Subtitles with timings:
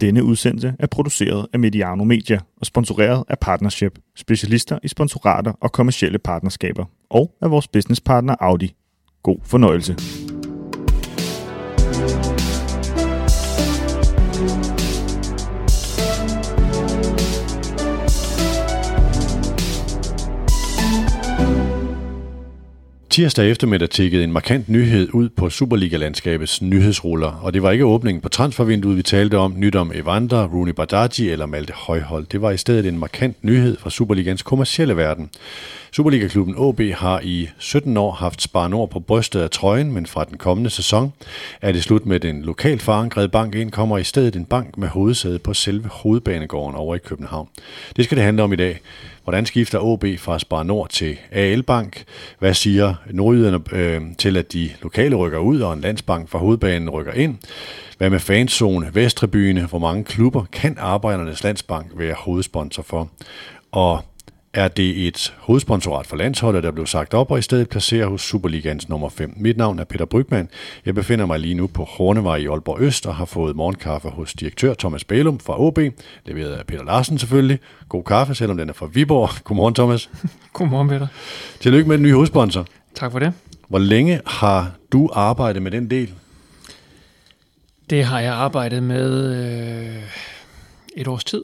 [0.00, 5.72] Denne udsendelse er produceret af Mediano Media og sponsoreret af Partnership, specialister i sponsorater og
[5.72, 8.74] kommersielle partnerskaber, og af vores businesspartner Audi.
[9.22, 10.25] God fornøjelse.
[23.16, 28.20] Tirsdag eftermiddag tikkede en markant nyhed ud på Superliga-landskabets nyhedsruller, og det var ikke åbningen
[28.20, 32.26] på transfervinduet, vi talte om, nyt om Evander, Rooney Badaji eller Malte Højhold.
[32.26, 35.30] Det var i stedet en markant nyhed fra Superligans kommercielle verden.
[35.92, 40.24] Superliga-klubben OB har i 17 år haft Spar Nord på brystet af trøjen, men fra
[40.24, 41.12] den kommende sæson
[41.62, 44.88] er det slut med den lokalt forankrede bank ind, kommer i stedet en bank med
[44.88, 47.48] hovedsæde på selve hovedbanegården over i København.
[47.96, 48.80] Det skal det handle om i dag.
[49.26, 52.04] Hvordan skifter OB fra Spar Nord til AL Bank?
[52.38, 56.90] Hvad siger nordjyderne øh, til, at de lokale rykker ud, og en landsbank fra hovedbanen
[56.90, 57.36] rykker ind?
[57.98, 59.66] Hvad med fanzone, Vestrebyene?
[59.66, 63.10] Hvor mange klubber kan Arbejdernes Landsbank være hovedsponsor for?
[63.72, 64.04] Og
[64.56, 68.22] er det et hovedsponsorat for landsholdet, der blev sagt op og i stedet placerer hos
[68.22, 69.34] Superligans nummer 5.
[69.36, 70.48] Mit navn er Peter Brygman.
[70.86, 74.32] Jeg befinder mig lige nu på Hornevej i Aalborg Øst og har fået morgenkaffe hos
[74.32, 75.78] direktør Thomas Bælum fra OB,
[76.24, 77.58] leveret af Peter Larsen selvfølgelig.
[77.88, 79.30] God kaffe, selvom den er fra Viborg.
[79.44, 80.10] Godmorgen Thomas.
[80.52, 81.06] Godmorgen Peter.
[81.60, 82.66] Tillykke med den nye hovedsponsor.
[82.94, 83.32] Tak for det.
[83.68, 86.14] Hvor længe har du arbejdet med den del?
[87.90, 90.02] Det har jeg arbejdet med øh,
[90.96, 91.42] et års tid.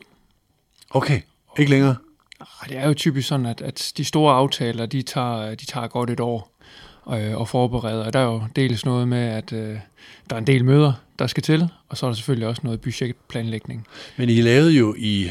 [0.90, 1.20] Okay,
[1.58, 1.96] ikke længere?
[2.68, 6.10] Det er jo typisk sådan, at, at de store aftaler, de tager, de tager godt
[6.10, 6.52] et år
[7.12, 8.04] øh, og forbereder.
[8.04, 9.78] Og der er jo dels noget med, at øh,
[10.30, 12.80] der er en del møder, der skal til, og så er der selvfølgelig også noget
[12.80, 13.86] budgetplanlægning.
[14.16, 15.30] Men I lavede jo i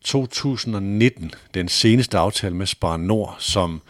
[0.00, 3.82] 2019 den seneste aftale med Spar Nord, som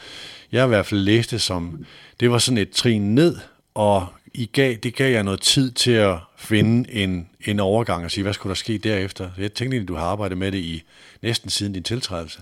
[0.53, 1.84] jeg i hvert fald læste som,
[2.20, 3.37] det var sådan et trin ned,
[3.75, 8.11] og i gav, det gav jer noget tid til at finde en, en overgang og
[8.11, 9.31] sige, hvad skulle der ske derefter?
[9.39, 10.83] Jeg tænkte egentlig, du har arbejdet med det i
[11.22, 12.41] næsten siden din tiltrædelse.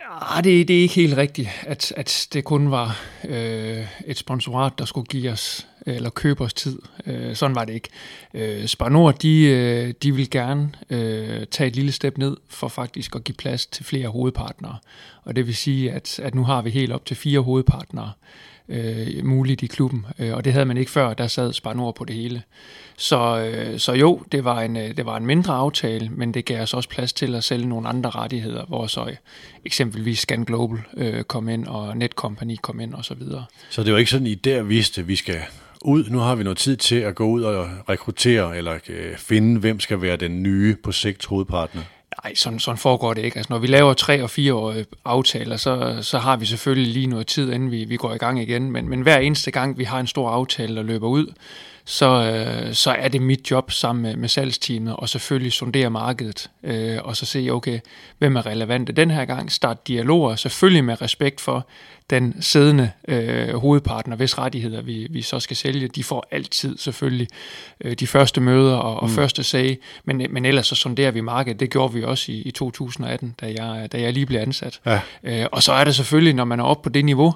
[0.00, 4.72] Ja, det, det er ikke helt rigtigt, at, at det kun var øh, et sponsorat,
[4.78, 6.78] der skulle give os eller købe os tid.
[7.06, 7.88] Øh, sådan var det ikke.
[8.34, 13.16] Øh, Spanor, de, øh, de vil gerne øh, tage et lille step ned for faktisk
[13.16, 14.76] at give plads til flere hovedpartnere.
[15.22, 18.12] Og det vil sige, at, at nu har vi helt op til fire hovedpartnere
[18.68, 22.04] øh, muligt i klubben, øh, og det havde man ikke før, der sad Spanor på
[22.04, 22.42] det hele.
[22.96, 26.44] Så, øh, så jo, det var, en, øh, det var en mindre aftale, men det
[26.44, 29.16] gav os også plads til at sælge nogle andre rettigheder, hvor så øh,
[29.64, 33.44] eksempelvis Scan Global øh, kom ind, og Netcompany kom ind og så videre.
[33.70, 35.40] Så det var ikke sådan, I der vidste, at vi skal
[35.82, 36.04] ud.
[36.10, 39.80] Nu har vi noget tid til at gå ud og rekruttere eller øh, finde, hvem
[39.80, 41.82] skal være den nye på sigt hovedpartner.
[42.24, 43.36] Nej, sådan, sådan foregår det ikke.
[43.36, 47.06] Altså, når vi laver tre og fire øh, aftaler, så, så har vi selvfølgelig lige
[47.06, 48.70] noget tid, inden vi, vi går i gang igen.
[48.70, 51.26] Men, men hver eneste gang, vi har en stor aftale, der løber ud,
[51.88, 56.50] så, øh, så er det mit job sammen med, med salgsteamet og selvfølgelig sondere markedet
[56.62, 57.80] øh, og så se, okay,
[58.18, 59.52] hvem er relevante den her gang.
[59.52, 61.68] Start dialoger, selvfølgelig med respekt for
[62.10, 65.88] den siddende øh, hovedpartner, hvis rettigheder vi, vi så skal sælge.
[65.88, 67.28] De får altid selvfølgelig
[67.80, 69.14] øh, de første møder og, og mm.
[69.14, 71.60] første sag, men, men ellers så sonderer vi markedet.
[71.60, 74.80] Det gjorde vi også i, i 2018, da jeg, da jeg lige blev ansat.
[74.86, 75.00] Ja.
[75.22, 77.34] Øh, og så er det selvfølgelig, når man er oppe på det niveau,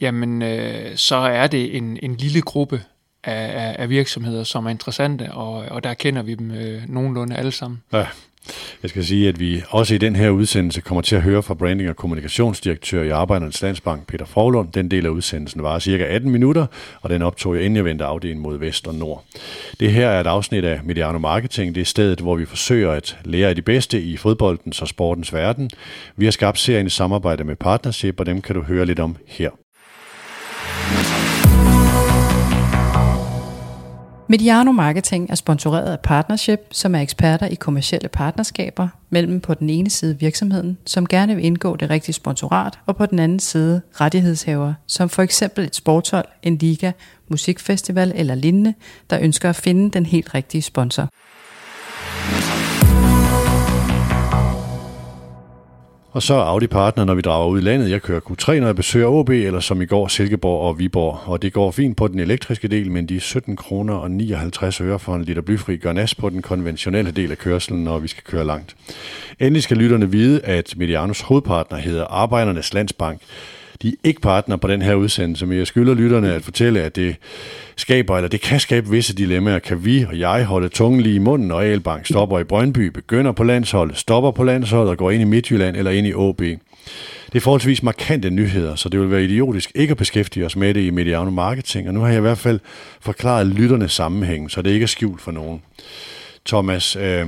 [0.00, 2.82] jamen øh, så er det en, en lille gruppe
[3.26, 7.52] af, af virksomheder, som er interessante, og, og der kender vi dem øh, nogenlunde alle
[7.52, 7.82] sammen.
[7.92, 8.06] Ja.
[8.82, 11.54] Jeg skal sige, at vi også i den her udsendelse kommer til at høre fra
[11.54, 14.72] branding- og kommunikationsdirektør i Arbejdernes Landsbank, Peter Forlund.
[14.72, 16.66] Den del af udsendelsen var cirka 18 minutter,
[17.00, 19.24] og den optog jeg inden jeg vendte afdelingen mod vest og nord.
[19.80, 21.74] Det her er et afsnit af Mediano Marketing.
[21.74, 25.34] Det er stedet, hvor vi forsøger at lære af de bedste i fodboldens og sportens
[25.34, 25.70] verden.
[26.16, 29.16] Vi har skabt serien i samarbejde med Partnership, og dem kan du høre lidt om
[29.26, 29.50] her.
[34.28, 39.70] Mediano Marketing er sponsoreret af Partnership, som er eksperter i kommersielle partnerskaber mellem på den
[39.70, 43.80] ene side virksomheden, som gerne vil indgå det rigtige sponsorat, og på den anden side
[43.92, 46.92] rettighedshaver, som for eksempel et sportshold, en liga,
[47.28, 48.74] musikfestival eller lignende,
[49.10, 51.08] der ønsker at finde den helt rigtige sponsor.
[56.16, 57.90] Og så er Audi partner, når vi drager ud i landet.
[57.90, 61.20] Jeg kører Q3, når jeg besøger OB, eller som i går Silkeborg og Viborg.
[61.26, 64.98] Og det går fint på den elektriske del, men de 17 kroner og 59 øre
[64.98, 68.22] for en liter blyfri gør nas på den konventionelle del af kørselen, når vi skal
[68.24, 68.76] køre langt.
[69.40, 73.20] Endelig skal lytterne vide, at Medianos hovedpartner hedder Arbejdernes Landsbank.
[73.82, 76.96] De er ikke partner på den her udsendelse, men jeg skylder lytterne at fortælle, at
[76.96, 77.16] det
[77.76, 79.58] skaber, eller det kan skabe visse dilemmaer.
[79.58, 83.32] Kan vi og jeg holde tungen lige i munden, når Albank stopper i Brøndby, begynder
[83.32, 86.38] på landsholdet, stopper på landsholdet og går ind i Midtjylland eller ind i OB?
[86.38, 90.74] Det er forholdsvis markante nyheder, så det vil være idiotisk ikke at beskæftige os med
[90.74, 92.60] det i Mediano Marketing, og nu har jeg i hvert fald
[93.00, 95.62] forklaret lytterne sammenhæng, så det ikke er skjult for nogen.
[96.46, 97.26] Thomas, øh,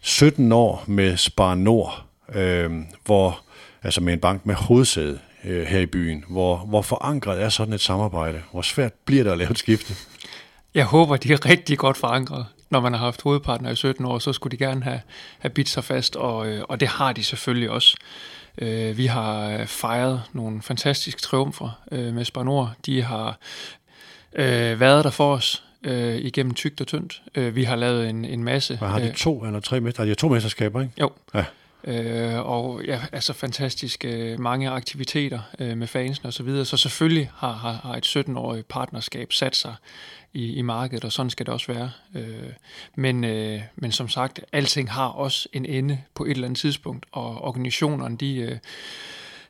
[0.00, 2.70] 17 år med Spar Nord, øh,
[3.04, 3.40] hvor,
[3.82, 6.24] altså med en bank med hovedsæde øh, her i byen.
[6.28, 8.42] Hvor, hvor forankret er sådan et samarbejde?
[8.52, 9.94] Hvor svært bliver det at lave et skifte?
[10.74, 12.46] Jeg håber, de er rigtig godt forankret.
[12.70, 15.00] Når man har haft hovedpartner i 17 år, så skulle de gerne have,
[15.38, 17.96] have bidt sig fast, og, øh, og det har de selvfølgelig også.
[18.58, 22.74] Øh, vi har fejret nogle fantastiske triumfer øh, med Spanor.
[22.86, 23.38] De har
[24.32, 27.22] øh, været der for os øh, igennem tygt og tyndt.
[27.34, 28.76] Øh, vi har lavet en, en masse...
[28.76, 30.02] Hvad har de to eller tre mester?
[30.02, 30.92] Har de to mesterskaber, ikke?
[31.00, 31.10] Jo.
[31.34, 31.44] Ja.
[31.86, 36.64] Øh, og ja, altså fantastisk øh, mange aktiviteter øh, med fansen og så videre.
[36.64, 39.74] Så selvfølgelig har, har, har et 17-årigt partnerskab sat sig
[40.32, 41.90] i, i markedet, og sådan skal det også være.
[42.14, 42.52] Øh,
[42.94, 47.06] men, øh, men som sagt, alting har også en ende på et eller andet tidspunkt,
[47.12, 48.58] og organisationerne, de, øh,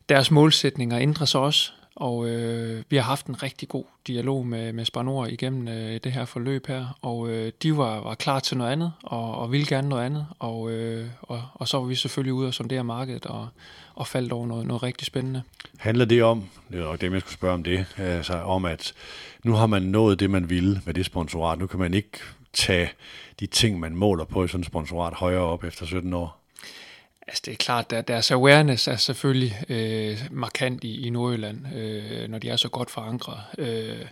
[0.08, 1.72] deres målsætninger ændrer sig også.
[1.96, 6.12] Og øh, vi har haft en rigtig god dialog med, med Spanor igennem øh, det
[6.12, 9.66] her forløb her, og øh, de var, var klar til noget andet, og, og ville
[9.66, 13.26] gerne noget andet, og, øh, og, og så var vi selvfølgelig ude og sondere markedet,
[13.26, 13.48] og,
[13.94, 15.42] og faldt over noget, noget rigtig spændende.
[15.78, 18.92] Handler det om, det er det, jeg skulle spørge om det, altså om at
[19.44, 22.18] nu har man nået det, man ville med det sponsorat, nu kan man ikke
[22.52, 22.90] tage
[23.40, 26.43] de ting, man måler på i sådan et sponsorat højere op efter 17 år?
[27.26, 32.28] Altså det er klart, at deres awareness er selvfølgelig øh, markant i, i Nordjylland, øh,
[32.28, 33.40] når de er så godt forankret.
[33.58, 34.06] Øh,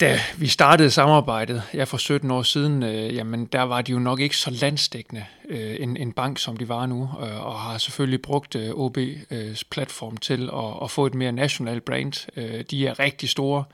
[0.00, 3.98] da vi startede samarbejdet, ja for 17 år siden, øh, jamen der var de jo
[3.98, 7.78] nok ikke så landstækkende øh, en, en bank, som de var nu, øh, og har
[7.78, 12.26] selvfølgelig brugt øh, OB's øh, platform til at, at få et mere national brand.
[12.36, 13.64] Øh, de er rigtig store,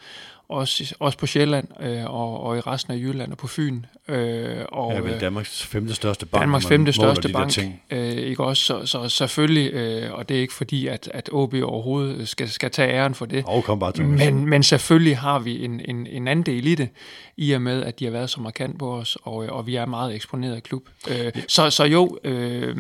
[0.49, 3.83] også, også på Sjælland øh, og, og i resten af Jylland og på Fyn.
[4.09, 6.43] Øh, og, ja, vel Danmarks femte største bank.
[6.43, 7.59] Danmarks femte største bank,
[7.91, 8.63] øh, ikke også?
[8.63, 12.71] Så, så selvfølgelig, øh, og det er ikke fordi, at, at OB overhovedet skal, skal
[12.71, 13.45] tage æren for det.
[13.47, 16.89] Oh, kom bare til men, men selvfølgelig har vi en, en, en andel i det,
[17.37, 19.87] i og med, at de har været så markant på os, og, og vi er
[19.87, 20.83] meget eksponeret klub.
[21.11, 22.77] Øh, så, så jo, øh,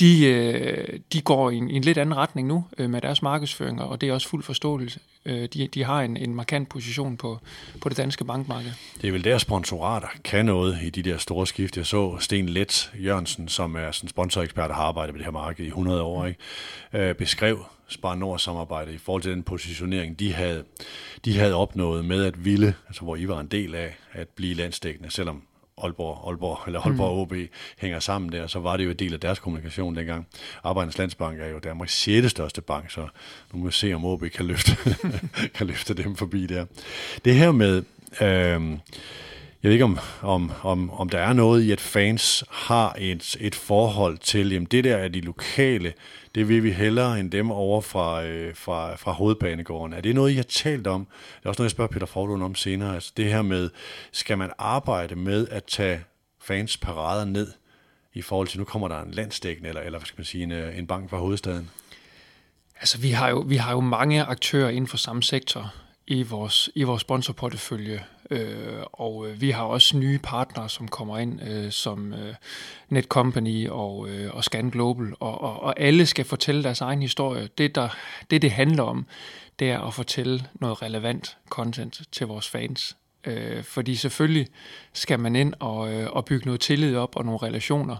[0.00, 3.22] de, øh, de går i en, i en lidt anden retning nu øh, med deres
[3.22, 5.00] markedsføringer, og det er også fuld forståelse.
[5.24, 7.38] Øh, de, de har en, en markant position på,
[7.80, 8.70] på det danske bankmarked.
[9.00, 11.76] Det er vel der sponsorater kan noget i de der store skift.
[11.76, 15.32] Jeg så Sten Let Jørgensen, som er sådan sponsorekspert og har arbejdet med det her
[15.32, 16.40] marked i 100 år, ikke?
[16.92, 20.64] Øh, beskrev Spar Nord samarbejde i forhold til den positionering, de havde,
[21.24, 24.54] de havde opnået med at ville, altså hvor I var en del af, at blive
[24.54, 25.42] landstækkende, selvom
[25.84, 27.20] Aalborg, Aalborg eller Aalborg mm.
[27.20, 27.48] OB
[27.78, 30.26] hænger sammen der, så var det jo en del af deres kommunikation dengang.
[30.64, 32.30] Arbejdernes Landsbank er jo Danmarks 6.
[32.30, 33.00] største bank, så
[33.52, 34.76] nu må vi se, om OB kan løfte,
[35.56, 36.66] kan løfte dem forbi der.
[37.24, 37.82] Det her med,
[38.20, 38.78] øh,
[39.62, 43.36] jeg ved ikke, om, om, om, om der er noget i, at fans har et,
[43.40, 45.92] et forhold til, jamen det der er de lokale,
[46.38, 49.92] det vil vi hellere end dem over fra, øh, fra, fra hovedbanegården.
[49.92, 51.06] Er det noget, I har talt om?
[51.36, 52.94] Det er også noget, jeg spørger Peter Forlund om senere.
[52.94, 53.70] Altså det her med,
[54.12, 56.00] skal man arbejde med at tage
[56.40, 57.52] fans parader ned
[58.14, 60.52] i forhold til, nu kommer der en landstækkende, eller, eller hvad skal man sige, en,
[60.52, 61.70] øh, en bank fra hovedstaden?
[62.80, 65.74] Altså, vi har, jo, vi har jo mange aktører inden for samme sektor
[66.06, 68.04] i vores, i vores sponsorportefølje.
[68.30, 72.34] Øh, og øh, vi har også nye partnere, som kommer ind, øh, som øh,
[72.88, 77.48] Netcompany og, øh, og Scan Global, og, og, og alle skal fortælle deres egen historie.
[77.58, 77.88] Det, der,
[78.30, 79.06] det, det handler om,
[79.58, 82.96] det er at fortælle noget relevant content til vores fans.
[83.24, 84.46] Øh, fordi selvfølgelig
[84.92, 87.96] skal man ind og, øh, og bygge noget tillid op og nogle relationer.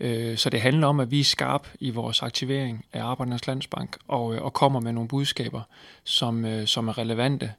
[0.00, 3.96] Øh, så det handler om, at vi er skarp i vores aktivering af Arbejdernes Landsbank
[4.08, 5.62] og, øh, og kommer med nogle budskaber,
[6.04, 7.52] som, øh, som er relevante.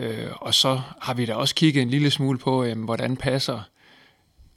[0.00, 3.62] Øh, og så har vi da også kigget en lille smule på, øh, hvordan passer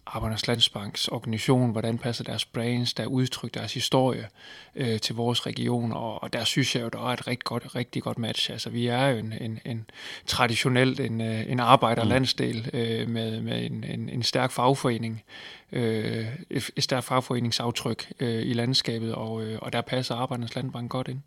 [0.06, 4.28] Arbejdernes Landsbanks organisation, hvordan passer deres brands, der udtryk, deres historie
[4.76, 7.76] øh, til vores region, og, og der synes jeg jo, der er et rigtig godt,
[7.76, 8.52] rigtig godt match.
[8.52, 9.86] Altså, vi er jo en, en, en
[10.28, 15.24] traditionelt en, øh, en arbejderlandsdel øh, med, med en, en, en stærk fagforening,
[15.72, 20.92] øh, et, et stærkt fagforeningsaftryk øh, i landskabet, og, øh, og der passer Arbejdernes Landbank
[20.92, 21.20] godt ind.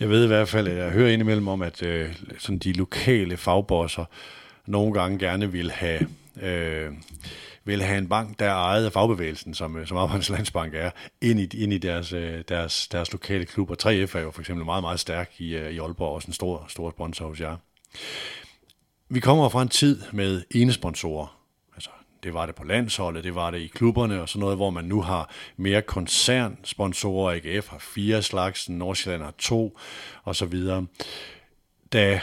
[0.00, 3.36] Jeg ved i hvert fald, at jeg hører indimellem om, at øh, sådan de lokale
[3.36, 4.04] fagbosser
[4.66, 6.08] nogle gange gerne vil have...
[6.42, 6.92] Øh,
[7.64, 10.90] vil have en bank, der er ejet af fagbevægelsen, som, øh, som Arbejdernes Landsbank er,
[11.20, 13.70] ind i, ind i deres, øh, deres, deres lokale klub.
[13.70, 16.32] Og 3F er jo for eksempel meget, meget stærk i, øh, i Aalborg, også en
[16.32, 17.56] stor, stor sponsor hos jer.
[19.08, 21.37] Vi kommer fra en tid med ene sponsorer.
[22.22, 24.84] Det var det på landsholdet, det var det i klubberne og sådan noget, hvor man
[24.84, 27.40] nu har mere koncernsponsorer.
[27.44, 29.78] AGF har fire slags, Nordsjælland har to
[30.24, 30.86] og så videre.
[31.92, 32.20] Da,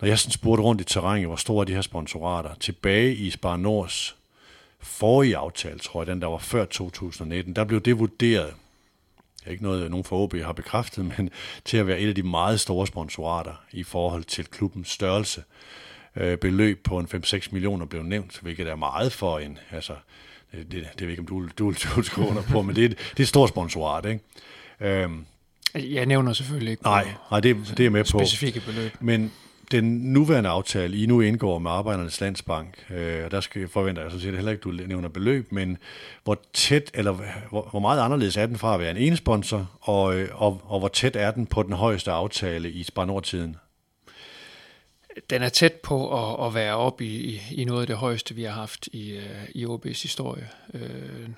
[0.00, 3.30] når jeg sådan spurgte rundt i terrænet, hvor store er de her sponsorater, tilbage i
[3.30, 4.16] Spar Nords
[4.80, 8.54] forrige aftale, tror jeg, den der var før 2019, der blev det vurderet,
[9.46, 11.30] ikke noget, nogen fra OB har bekræftet, men
[11.64, 15.42] til at være et af de meget store sponsorater i forhold til klubbens størrelse
[16.16, 19.92] øh, beløb på en 5-6 millioner blev nævnt, hvilket er meget for en, altså,
[20.52, 22.88] det, det, det ved ikke, om du, du, du, du under på, men det, er,
[22.88, 24.20] det er et stort sponsorat, ikke?
[24.80, 25.24] Øhm,
[25.74, 28.18] Jeg nævner selvfølgelig ikke nej, nej det, det er med på.
[28.18, 28.92] specifikke beløb.
[29.00, 29.32] Men
[29.70, 34.10] den nuværende aftale, I nu indgår med Arbejdernes Landsbank, øh, og der skal forventer jeg
[34.10, 35.78] så set heller ikke, du nævner beløb, men
[36.24, 37.12] hvor tæt, eller
[37.50, 40.62] hvor, hvor meget anderledes er den fra at være en ene sponsor, og, øh, og,
[40.64, 43.56] og hvor tæt er den på den højeste aftale i Spar Nord-tiden?
[45.30, 48.34] Den er tæt på at, at være op i, i, i noget af det højeste,
[48.34, 50.48] vi har haft i, øh, i OB's historie.
[50.74, 51.28] Øh,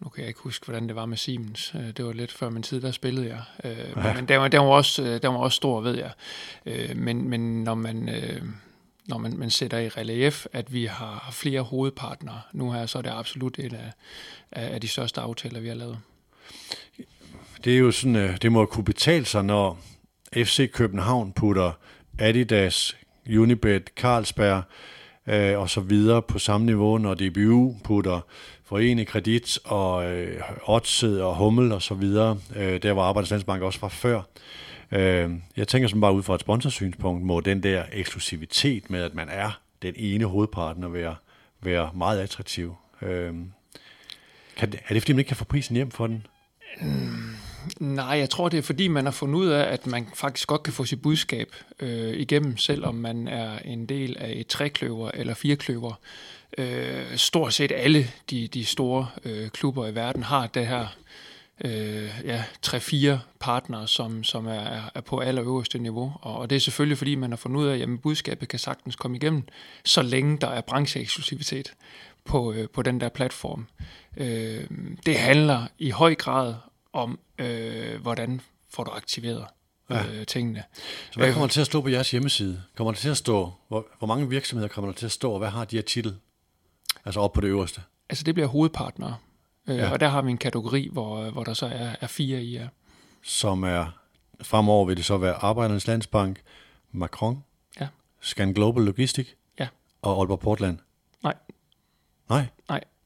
[0.00, 1.74] nu kan jeg ikke huske, hvordan det var med Siemens.
[1.74, 3.42] Øh, Det var lidt før min tid, der spillede jeg.
[3.64, 4.14] Øh, ja.
[4.14, 6.10] Men den var, den, var også, øh, den var også stor, ved jeg.
[6.66, 8.08] Øh, Men, men når man...
[8.08, 8.42] øh,
[9.06, 13.02] når man, man sætter i relief, at vi har flere hovedpartnere nu her, så er
[13.02, 13.92] det absolut en af,
[14.52, 15.98] af de største aftaler, vi har lavet.
[17.64, 19.78] Det er jo sådan, det må kunne betale sig, når
[20.36, 21.72] FC København putter
[22.18, 22.96] Adidas,
[23.28, 24.62] Unibet, Carlsberg
[25.26, 28.20] øh, og så videre på samme niveau, når DBU putter
[28.64, 33.62] Forene Kredit og øh, Odset og Hummel og så videre, øh, der hvor Arbejdernes Landsbank
[33.62, 34.22] også var før.
[34.92, 39.14] Øh, jeg tænker som bare ud fra et sponsorsynspunkt, må den der eksklusivitet med, at
[39.14, 41.14] man er den ene hovedpartner, være,
[41.62, 42.74] være meget attraktiv.
[43.02, 43.32] Øh,
[44.56, 46.26] kan, det- er det fordi, man ikke kan få prisen hjem for den?
[46.80, 47.34] Mm.
[47.80, 50.62] Nej, jeg tror, det er fordi, man har fundet ud af, at man faktisk godt
[50.62, 51.48] kan få sit budskab
[51.80, 55.92] øh, igennem, selvom man er en del af et trekløver eller firekløver.
[56.58, 60.86] Øh, stort set alle de, de store øh, klubber i verden har det her
[61.64, 66.12] øh, ja, tre-fire partnere, som, som er, er- på allerøverste niveau.
[66.20, 68.96] Og, og det er selvfølgelig, fordi man har fundet ud af, at budskabet kan sagtens
[68.96, 69.42] komme igennem,
[69.84, 71.72] så længe der er brancheeksklusivitet
[72.24, 73.66] på, øh, på den der platform.
[74.16, 74.64] Øh,
[75.06, 76.54] det handler i høj grad
[76.94, 79.46] om, øh, hvordan får du aktiveret
[79.90, 80.64] øh, tingene.
[81.10, 82.62] Så hvad kommer der til at stå på jeres hjemmeside?
[82.76, 85.38] Kommer der til at stå, hvor, hvor mange virksomheder kommer der til at stå, og
[85.38, 86.16] hvad har de her titel?
[87.04, 87.80] Altså op på det øverste.
[88.08, 89.16] Altså det bliver hovedpartnere,
[89.68, 89.82] øh, Ja.
[89.84, 89.90] ja.
[89.92, 92.52] og der har vi en kategori, hvor, hvor der så er, er fire i.
[92.58, 92.68] Ja.
[93.22, 93.86] Som er,
[94.42, 96.40] fremover vil det så være Arbejdernes Landsbank,
[96.92, 97.44] Macron,
[97.80, 97.88] Ja.
[98.20, 99.28] Scan Global Logistic
[99.60, 99.68] Ja.
[100.02, 100.78] og Aalborg Portland.
[101.22, 101.34] Nej,
[102.28, 102.46] Nej,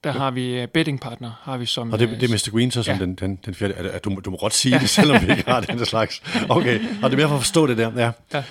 [0.04, 1.92] der har vi uh, bettingpartner, har vi som...
[1.92, 2.50] og det, øh, det er Mr.
[2.50, 3.00] Green så som Ja.
[3.04, 3.74] den, den, den fjerde.
[3.74, 6.22] Er, er, du, du må godt sige det, selvom vi ikke har den slags.
[6.48, 8.12] Okay, og det er mere for at forstå det der.
[8.34, 8.42] Ja.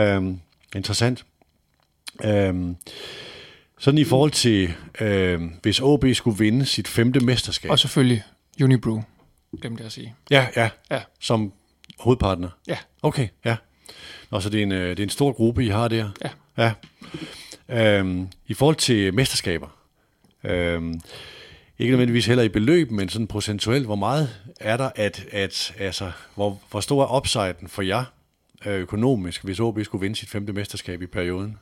[0.00, 0.40] Øhm,
[0.74, 1.24] interessant.
[2.24, 2.76] Øhm,
[3.78, 7.70] sådan i forhold til, øhm, hvis OB skulle vinde sit femte mesterskab.
[7.70, 8.22] Og selvfølgelig
[8.62, 9.02] Unibrew,
[9.62, 10.14] glemte jeg at sige.
[10.30, 11.00] Ja, ja, Ja.
[11.20, 11.52] som
[11.98, 12.48] hovedpartner.
[12.68, 13.56] Ja, Okay, ja.
[14.30, 16.10] Og så det er en, øh, det er en stor gruppe, I har der.
[16.58, 16.72] Ja.
[17.68, 17.98] ja.
[17.98, 19.66] Øhm, I forhold til mesterskaber,
[20.44, 21.00] øhm,
[21.78, 24.28] ikke nødvendigvis heller i beløb, men sådan procentuelt, hvor meget
[24.60, 28.04] er der, at, at altså, hvor, hvor stor er upsiden for jer
[28.66, 31.58] øh, økonomisk, hvis OB skulle vinde sit femte mesterskab i perioden?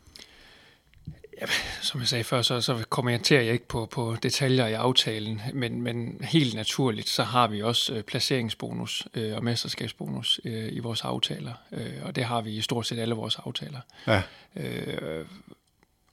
[1.83, 5.83] som jeg sagde før, så, så kommenterer jeg ikke på, på detaljer i aftalen, men,
[5.83, 11.01] men helt naturligt, så har vi også øh, placeringsbonus øh, og mesterskabsbonus øh, i vores
[11.01, 13.81] aftaler, øh, og det har vi i stort set alle vores aftaler.
[14.07, 14.23] Ja.
[14.57, 15.25] Øh,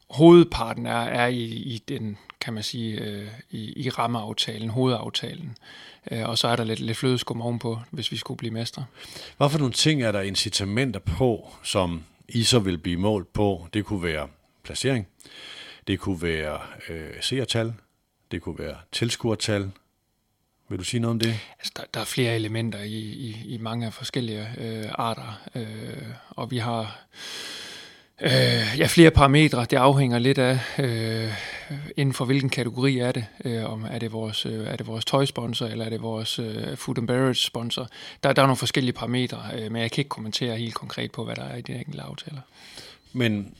[0.09, 5.57] hovedparten er, er i, i den, kan man sige, øh, i, i rammeaftalen, hovedaftalen,
[6.11, 8.85] øh, og så er der lidt, lidt flødeskum ovenpå, hvis vi skulle blive mestre.
[9.37, 13.67] Hvad for nogle ting er der incitamenter på, som I så vil blive målt på?
[13.73, 14.27] Det kunne være
[14.63, 15.07] placering,
[15.87, 17.73] det kunne være øh, seertal,
[18.31, 19.71] det kunne være tilskuertal.
[20.69, 21.39] Vil du sige noget om det?
[21.59, 26.51] Altså, der, der er flere elementer i, i, i mange forskellige øh, arter, øh, og
[26.51, 26.99] vi har
[28.21, 29.65] øh, ja, flere parametre.
[29.69, 31.33] Det afhænger lidt af, øh,
[31.97, 33.25] inden for hvilken kategori er det.
[33.45, 36.77] Øh, om er det vores, øh, er det vores tøjsponsor, eller er det vores øh,
[36.77, 37.87] food and beverage sponsor.
[38.23, 41.25] Der, der er nogle forskellige parametre, øh, men jeg kan ikke kommentere helt konkret på,
[41.25, 42.41] hvad der er i de enkelte aftaler.
[43.13, 43.53] Men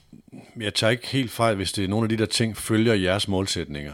[0.60, 3.28] jeg tager ikke helt fejl, hvis det er nogle af de der ting følger jeres
[3.28, 3.94] målsætninger.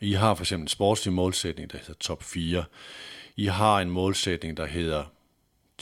[0.00, 2.64] I har for eksempel en sportslig målsætning, der hedder top 4.
[3.36, 5.04] I har en målsætning, der hedder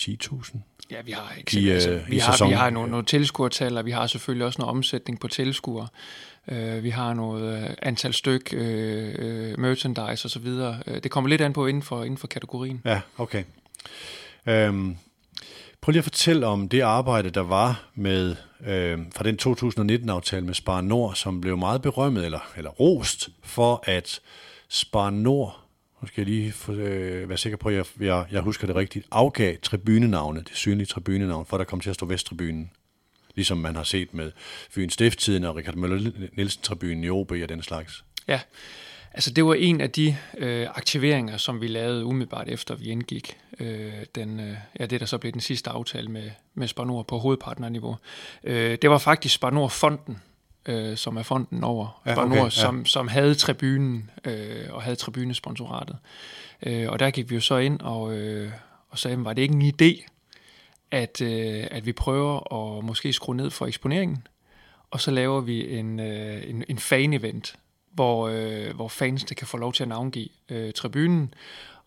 [0.00, 0.58] 10.000.
[0.90, 2.50] Ja, vi har, I, eksempel, altså, øh, i vi, har, sæsonen.
[2.50, 5.88] vi har nogle, nogle tilskuertal, og vi har selvfølgelig også noget omsætning på tilskuere.
[6.52, 10.46] Uh, vi har noget uh, antal styk uh, uh, merchandise osv.
[11.02, 12.82] Det kommer lidt an på inden for, inden for kategorien.
[12.84, 13.44] Ja, okay.
[14.46, 14.96] Øhm,
[15.80, 20.54] prøv lige at fortælle om det arbejde, der var med øhm, fra den 2019-aftale med
[20.54, 24.20] Spar Nord, som blev meget berømmet eller, eller rost for, at
[24.68, 25.59] Spar Nord,
[26.02, 28.76] nu skal jeg lige for, øh, være sikker på, at jeg, jeg, jeg husker det
[28.76, 32.70] rigtigt, afgav tribunenavnet, det synlige tribunenavn, for der kom til at stå Vesttribunen.
[33.34, 34.32] Ligesom man har set med
[34.70, 38.04] Fyns Stifttiden og Richard Møller Nielsen-tribunen i OB og den slags.
[38.28, 38.40] Ja,
[39.12, 43.36] altså det var en af de øh, aktiveringer, som vi lavede umiddelbart efter vi indgik
[43.60, 47.06] øh, den, øh, ja, det, der så blev den sidste aftale med, med Spar Nord
[47.06, 47.96] på hovedpartnerniveau.
[48.44, 50.18] Øh, det var faktisk Spar Nord-fonden,
[50.66, 52.50] øh, som er fonden over Ja, okay, Nord, ja.
[52.50, 55.96] som, som havde tribunen øh, og havde tribunesponsoratet.
[56.62, 58.52] Øh, og der gik vi jo så ind og, øh,
[58.90, 60.06] og sagde, var det ikke en idé,
[60.90, 64.26] at, øh, at vi prøver at måske skrue ned for eksponeringen,
[64.90, 67.54] og så laver vi en, øh, en, en fan-event,
[67.92, 71.34] hvor, øh, hvor fansene kan få lov til at navngive øh, tribunen,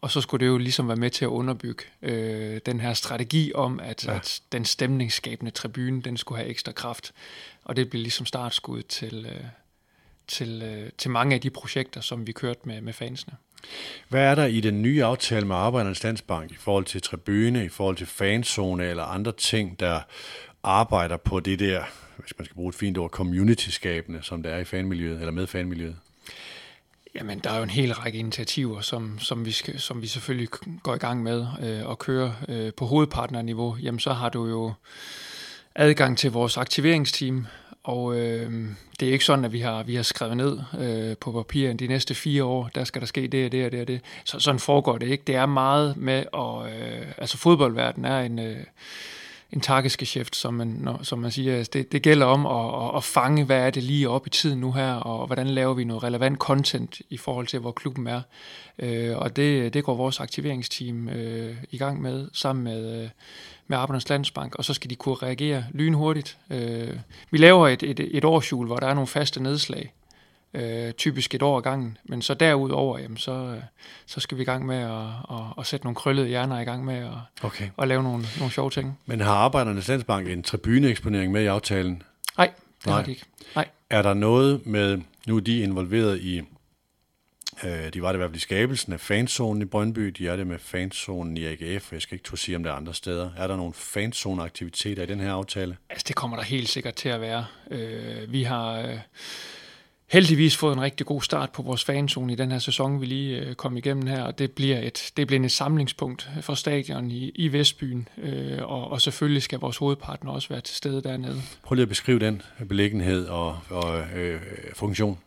[0.02, 3.54] og så skulle det jo ligesom være med til at underbygge øh, den her strategi
[3.54, 4.16] om, at, ja.
[4.16, 7.14] at den stemningsskabende tribune, den skulle have ekstra kraft.
[7.64, 9.44] Og det blev ligesom startskud til, øh,
[10.28, 13.34] til, øh, til mange af de projekter, som vi kørte med, med fansene.
[14.10, 17.70] Hvad er der i den nye aftale med Arbejdernes Landsbank i forhold til tribune, i
[17.70, 20.02] forhold til fanzone eller andre ting, der
[20.64, 21.84] arbejder på det der,
[22.18, 25.48] hvis man skal bruge et fint ord, community-skabende, som det er i fanmiljøet, eller med
[25.48, 25.96] fanmiljøet?
[27.16, 30.50] Jamen, der er jo en hel række initiativer, som, som, vi, skal, som vi selvfølgelig
[30.84, 33.78] går i gang med øh, at køre øh, på hovedpartnerniveau.
[33.82, 34.74] Jamen, så har du jo
[35.76, 37.48] adgang til vores aktiveringsteam,
[37.84, 38.52] og øh,
[39.00, 41.80] det er ikke sådan, at vi har, vi har skrevet ned øh, på papir, at
[41.80, 44.02] de næste fire år, der skal der ske det og det og det og det.
[44.24, 45.24] Så, sådan foregår det ikke.
[45.28, 48.40] Det er meget med, at, øh, altså fodboldverden er en...
[48.40, 48.58] Øh,
[49.54, 51.64] en targetgeschæft, som man, når, som man siger.
[51.64, 54.60] Det, det gælder om at, at, at fange, hvad er det lige op i tiden
[54.60, 58.22] nu her, og hvordan laver vi noget relevant content i forhold til, hvor klubben er.
[58.80, 63.10] Øh, og det, det går vores aktiveringsteam øh, i gang med, sammen med, øh,
[63.68, 66.38] med Arbejdernes Landsbank, og så skal de kunne reagere lynhurtigt.
[66.50, 66.98] Øh,
[67.32, 69.94] vi laver et, et, et årsjul, hvor der er nogle faste nedslag,
[70.54, 73.62] øh, typisk et år ad gangen, men så derudover, jamen, så, øh,
[74.06, 75.08] så skal vi i gang med at,
[75.38, 77.70] at, at sætte nogle krøllede hjerner i gang med at, Okay.
[77.78, 79.00] at lave nogle, nogle sjove ting.
[79.06, 82.04] Men har Arbejdernes Landsbank en tribuneeksponering med i aftalen?
[82.38, 82.96] Nej, det Nej.
[82.96, 83.26] har de ikke.
[83.56, 83.68] Nej.
[83.90, 86.42] Er der noget med, nu er de involveret i,
[87.64, 90.36] øh, de var det i hvert fald i skabelsen af fanzonen i Brøndby, de er
[90.36, 93.30] det med fanzonen i AGF, jeg skal ikke turde sige, om der er andre steder.
[93.38, 95.78] Er der nogle fanzone-aktiviteter i den her aftale?
[95.90, 97.46] Altså, det kommer der helt sikkert til at være.
[97.72, 98.98] Øh, vi har øh,
[100.14, 103.40] heldigvis fået en rigtig god start på vores fanzone i den her sæson, vi lige
[103.40, 107.32] øh, kom igennem her, og det bliver et, det bliver et samlingspunkt for stadion i,
[107.36, 111.42] i Vestbyen, øh, og, og selvfølgelig skal vores hovedpartner også være til stede dernede.
[111.64, 114.42] Prøv lige at beskrive den beliggenhed og, og øh,
[114.74, 115.18] funktion.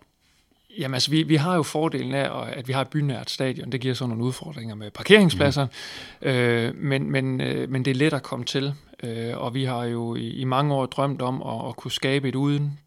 [0.79, 3.73] Jamen altså, vi, vi har jo fordelen af, at vi har et bynært stadion.
[3.73, 5.67] Det giver så nogle udfordringer med parkeringspladser,
[6.23, 6.29] mm.
[6.29, 8.75] øh, men, men, øh, men det er let at komme til.
[9.03, 12.29] Øh, og vi har jo i, i mange år drømt om at, at kunne skabe
[12.29, 12.79] et, uden,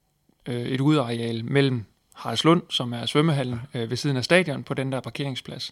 [0.50, 1.86] øh, et udeareal mellem
[2.16, 5.72] Haraldslund, som er svømmehallen, øh, ved siden af stadion, på den der parkeringsplads.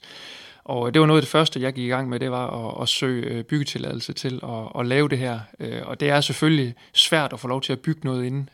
[0.63, 2.67] Og øh, det var noget af det første, jeg gik i gang med, det var
[2.67, 5.39] at, at søge øh, byggetilladelse til at, at lave det her.
[5.59, 8.45] Øh, og det er selvfølgelig svært at få lov til at bygge noget inde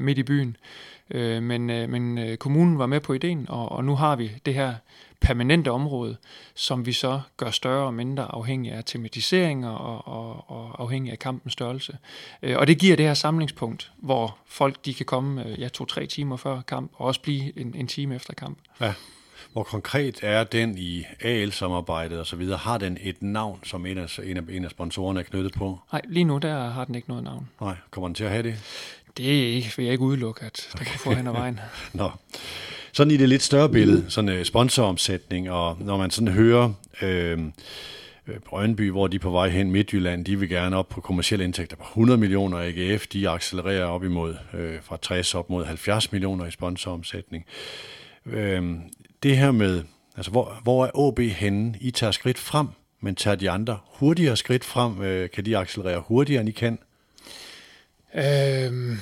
[0.00, 0.56] midt i byen.
[1.14, 4.74] Men, men kommunen var med på ideen, og, og nu har vi det her
[5.22, 6.16] permanente område,
[6.54, 11.18] som vi så gør større og mindre afhængig af tematisering og, og, og afhængig af
[11.18, 11.98] kampens størrelse.
[12.42, 16.06] Øh, Og det giver det her samlingspunkt, hvor folk de kan komme øh, ja, to-tre
[16.06, 18.58] timer før kamp, og også blive en, en time efter kamp.
[18.80, 18.94] Ja.
[19.52, 22.58] Hvor konkret er den i AL-samarbejdet og så videre?
[22.58, 25.78] Har den et navn, som en af, en af, en af sponsorerne er knyttet på?
[25.92, 27.48] Nej, lige nu der har den ikke noget navn.
[27.60, 28.54] Nej, kommer den til at have det?
[29.16, 31.60] Det er ikke, vil jeg ikke udelukke, at det kan få hen ad vejen.
[31.92, 32.10] Nå.
[32.94, 37.38] Sådan i det lidt større billede, sådan øh, sponsoromsætning, og når man sådan hører øh,
[38.26, 41.44] øh, Brøndby, hvor de er på vej hen, Midtjylland, de vil gerne op på kommersielle
[41.44, 46.12] indtægter på 100 millioner, AGF, de accelererer op imod øh, fra 60 op mod 70
[46.12, 47.44] millioner i sponsoromsætning.
[48.26, 48.72] Øh,
[49.22, 49.82] det her med,
[50.16, 51.74] altså hvor, hvor er OB henne?
[51.80, 52.66] I tager skridt frem,
[53.00, 55.02] men tager de andre hurtigere skridt frem?
[55.02, 56.78] Øh, kan de accelerere hurtigere, end I kan?
[58.14, 58.96] Øh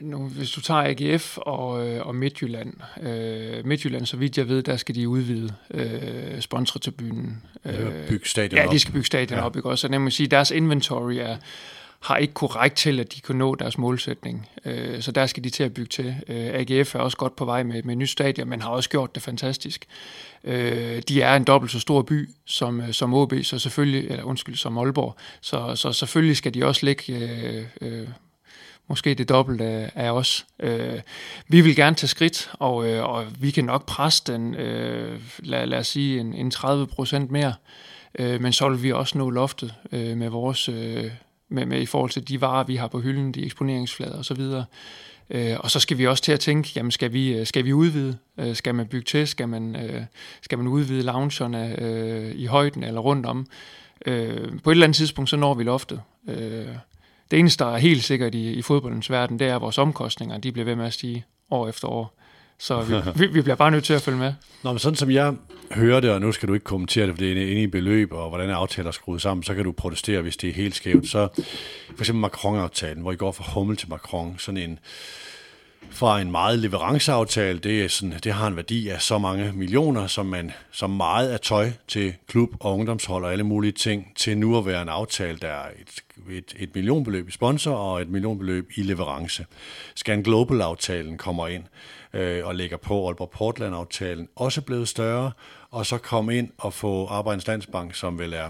[0.00, 4.62] nu, hvis du tager AGF og, øh, og Midtjylland, øh, Midtjylland, så vidt jeg ved,
[4.62, 7.42] der skal de udvide øh, sponsortribunen.
[7.64, 9.44] Øh, bygge stadion ja, de skal bygge stadion Ja.
[9.44, 9.82] op, ikke også?
[9.82, 11.36] Så nemlig sige, deres inventory er,
[12.00, 14.48] har ikke korrekt til, at de kunne nå deres målsætning.
[14.64, 16.14] Øh, så der skal de til at bygge til.
[16.28, 18.90] Øh, AGF er også godt på vej med, med et nyt stadion, men har også
[18.90, 19.84] gjort det fantastisk.
[20.44, 24.24] Øh, de er en dobbelt så stor by som, øh, som OB, så selvfølgelig, eller
[24.24, 25.16] undskyld, som Aalborg.
[25.40, 28.08] Så, så selvfølgelig skal de også ligge øh, øh,
[28.88, 30.46] måske det dobbelte af, os.
[30.60, 31.00] Øh,
[31.48, 35.66] vi vil gerne tage skridt, og, øh, og vi kan nok presse den, øh, lad,
[35.66, 37.54] lad os sige, en, en 30 procent mere.
[38.18, 40.68] Øh, men så vil vi også nå loftet øh, med vores...
[40.68, 41.10] Øh,
[41.48, 44.40] med, med i forhold til de varer, vi har på hylden, de eksponeringsflader osv.
[45.30, 47.72] Øh, og så skal vi også til at tænke, jamen skal vi, øh, skal vi
[47.72, 48.18] udvide?
[48.38, 49.26] Øh, skal man bygge til?
[49.26, 50.02] Skal man, øh,
[50.42, 53.46] skal man udvide loungerne øh, i højden eller rundt om?
[54.06, 56.00] Øh, på et eller andet tidspunkt, så når vi loftet.
[56.28, 56.66] Øh,
[57.30, 60.38] det eneste, der er helt sikkert i, i fodboldens verden, det er, at vores omkostninger
[60.38, 62.18] de bliver ved med at stige år efter år.
[62.58, 64.32] Så vi, vi, vi bliver bare nødt til at følge med.
[64.62, 65.34] Nå, men sådan som jeg
[65.70, 68.12] hører det, og nu skal du ikke kommentere det, for det er inde i beløb,
[68.12, 71.08] og hvordan er aftaler skruet sammen, så kan du protestere, hvis det er helt skævt.
[71.08, 71.28] Så
[71.94, 74.78] for eksempel Macron-aftalen, hvor I går fra Hummel til Macron, sådan en
[75.90, 80.06] fra en meget leveranceaftale, det, er sådan, det har en værdi af så mange millioner,
[80.06, 84.38] som, man, som meget af tøj til klub og ungdomshold og alle mulige ting, til
[84.38, 86.04] nu at være en aftale, der er et,
[86.36, 89.46] et, et millionbeløb i sponsor og et millionbeløb i leverance.
[89.94, 91.64] Scan Global-aftalen kommer ind
[92.12, 95.32] øh, og lægger på Aalborg Portland-aftalen, også blevet større,
[95.70, 98.48] og så kom ind og få Arbejdernes Landsbank, som vel er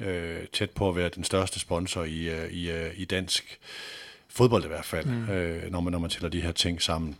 [0.00, 3.58] øh, tæt på at være den største sponsor i, øh, i, øh, i dansk
[4.38, 5.30] fodbold i hvert fald, mm.
[5.30, 7.16] øh, når, man, når man tæller de her ting sammen.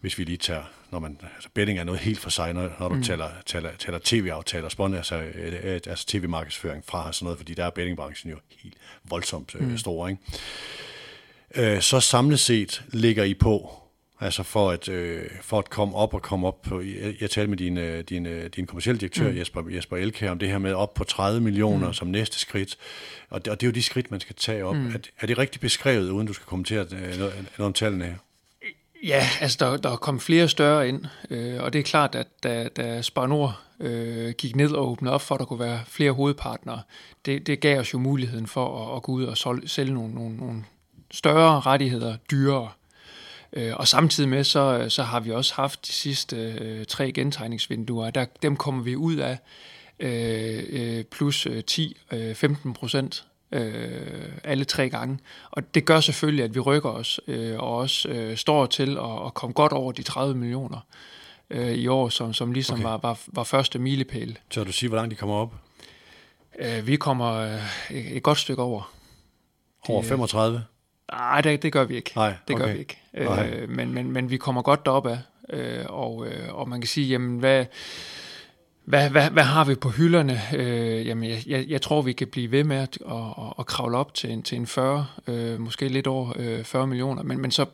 [0.00, 2.88] Hvis vi lige tager, når man, altså betting er noget helt for sig, når, når
[2.88, 3.02] du mm.
[3.02, 7.64] tæller, tæller, tæller tv-aftaler, sponsor, altså, øh, altså tv-markedsføring fra og sådan noget, fordi der
[7.64, 9.78] er bettingbranchen jo helt voldsomt øh, mm.
[9.78, 10.20] stor, ikke?
[11.54, 13.81] Øh, så samlet set ligger I på
[14.22, 17.50] Altså for at, øh, for at komme op og komme op på, jeg, jeg talte
[17.50, 19.36] med din, øh, din, øh, din kommersielle direktør mm.
[19.36, 21.92] Jesper, Jesper Elke om det her med op på 30 millioner mm.
[21.92, 22.76] som næste skridt,
[23.30, 24.76] og det, og det er jo de skridt, man skal tage op.
[24.76, 24.86] Mm.
[24.86, 28.14] Er, er det rigtig beskrevet, uden du skal kommentere øh, noget, noget om tallene her?
[29.02, 32.26] Ja, altså der, der er kommet flere større ind, øh, og det er klart, at
[32.42, 35.80] da, da Spar Nord øh, gik ned og åbnede op for, at der kunne være
[35.86, 36.82] flere hovedpartnere,
[37.26, 40.14] det, det gav os jo muligheden for at, at gå ud og sol, sælge nogle,
[40.14, 40.64] nogle, nogle
[41.10, 42.68] større rettigheder dyrere.
[43.52, 48.10] Øh, og samtidig med, så, så har vi også haft de sidste øh, tre gentegningsvinduer.
[48.10, 49.38] Der, dem kommer vi ud af
[50.00, 51.52] øh, øh plus 10-15
[52.16, 55.18] øh, procent øh, alle tre gange.
[55.50, 59.26] Og det gør selvfølgelig, at vi rykker os øh, og også øh, står til at,
[59.26, 60.86] at komme godt over de 30 millioner
[61.50, 62.84] øh, i år, som, som ligesom okay.
[62.84, 64.38] var, var, var første milepæl.
[64.50, 65.54] Så du sige, hvor langt de kommer op?
[66.58, 67.32] Øh, vi kommer
[67.90, 68.92] øh, et godt stykke over.
[69.88, 70.64] Over 35?
[71.12, 72.12] Nej, det, det gør vi ikke.
[72.16, 73.02] Nej, det gør vi ikke.
[73.14, 75.18] Øh, men, men, men vi kommer godt derop af,
[75.50, 77.66] øh, og, øh, og man kan sige, jamen hvad,
[78.84, 80.40] hvad, hvad, hvad har vi på hylderne?
[80.54, 83.66] Øh, jamen jeg, jeg, jeg tror, vi kan blive ved med at, at, at, at
[83.66, 87.40] kravle op til en, til en 40, øh, måske lidt over øh, 40 millioner, men,
[87.40, 87.66] men så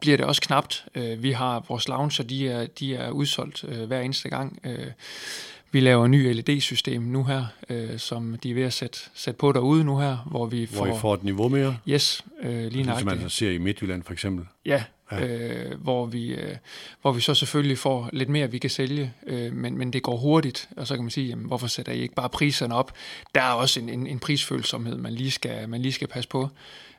[0.00, 0.86] bliver det også knapt.
[0.94, 4.58] Øh, vi har vores lounger, de er, de er udsolgt øh, hver eneste gang.
[4.64, 4.86] Øh,
[5.76, 9.52] vi laver ny LED-system nu her, øh, som de er ved at sætte, sætte på
[9.52, 10.84] derude nu her, hvor vi får...
[10.84, 11.76] Hvor I får et niveau mere?
[11.88, 13.10] Yes, øh, lige nøjagtigt.
[13.10, 14.46] Som man ser i Midtjylland for eksempel?
[14.66, 15.26] Ja, ja.
[15.26, 16.56] Øh, hvor, vi, øh,
[17.02, 20.16] hvor vi så selvfølgelig får lidt mere, vi kan sælge, øh, men, men det går
[20.16, 22.92] hurtigt, og så kan man sige, jamen, hvorfor sætter I ikke bare priserne op?
[23.34, 26.48] Der er også en, en, en prisfølsomhed, man lige skal, man lige skal passe på.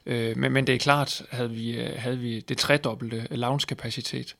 [0.05, 4.35] Øh, men, men det er klart, havde vi, øh, havde vi det tredobbelte lounge-kapacitet,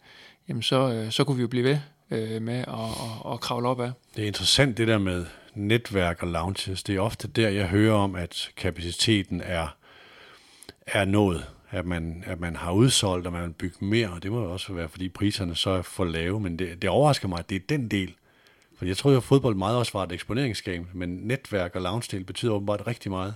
[0.49, 1.77] jamen så, øh, så kunne vi jo blive ved
[2.11, 3.91] øh, med at, at, at kravle op af.
[4.15, 6.83] Det er interessant det der med netværk og lounges.
[6.83, 9.75] Det er ofte der, jeg hører om, at kapaciteten er,
[10.87, 11.45] er nået.
[11.69, 14.53] At man, at man har udsolgt, og man vil bygge mere, og det må jo
[14.53, 16.39] også være, fordi priserne så er for lave.
[16.39, 18.13] Men det, det overrasker mig, at det er den del.
[18.77, 22.23] For jeg tror jo, at fodbold meget også var et eksponeringsskab, men netværk og lounge-del
[22.23, 23.33] betyder åbenbart rigtig meget.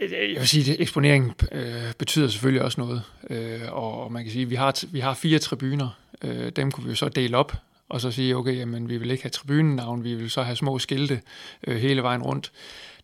[0.00, 3.02] Jeg vil sige, at eksponering øh, betyder selvfølgelig også noget.
[3.30, 5.98] Øh, og man kan sige, at vi har, vi har fire tribuner.
[6.24, 7.52] Øh, dem kunne vi jo så dele op,
[7.88, 10.78] og så sige, okay, jamen, vi vil ikke have tribunenavn, vi vil så have små
[10.78, 11.20] skilte
[11.66, 12.52] øh, hele vejen rundt.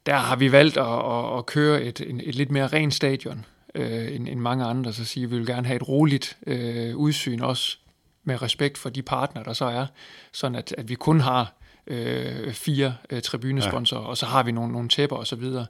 [0.07, 3.45] Der har vi valgt at, at, at køre et, et, et lidt mere rent stadion
[3.75, 7.41] øh, end, end mange andre, så sige, vi vil gerne have et roligt øh, udsyn
[7.41, 7.79] også
[8.25, 9.87] med respekt for de partnere, der så er,
[10.33, 11.55] sådan at, at vi kun har
[11.87, 14.09] øh, fire øh, tribunesponsorer, ja.
[14.09, 15.67] og så har vi nogle, nogle tæpper og så videre.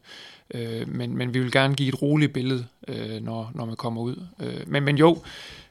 [0.55, 4.03] Øh, men, men vi vil gerne give et roligt billede, øh, når, når man kommer
[4.03, 4.27] ud.
[4.41, 5.23] Øh, men, men jo,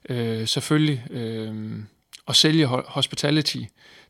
[0.09, 1.55] øh, selvfølgelig, øh,
[2.27, 3.57] at sælge hospitality,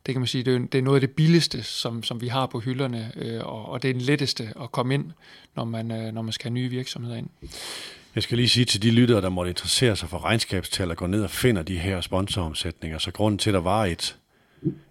[0.06, 2.28] det kan man sige, det er, det er noget af det billigste, som, som vi
[2.28, 5.12] har på hylderne, øh, og, og det er den letteste at komme ind,
[5.56, 7.30] når man, øh, når man skal have nye virksomheder ind.
[8.16, 11.08] Jeg skal lige sige til de lyttere, der måtte interessere sig for regnskabstal, at gå
[11.08, 12.98] ned og finder de her sponsoromsætninger.
[12.98, 14.18] Så grunden til, at der var et,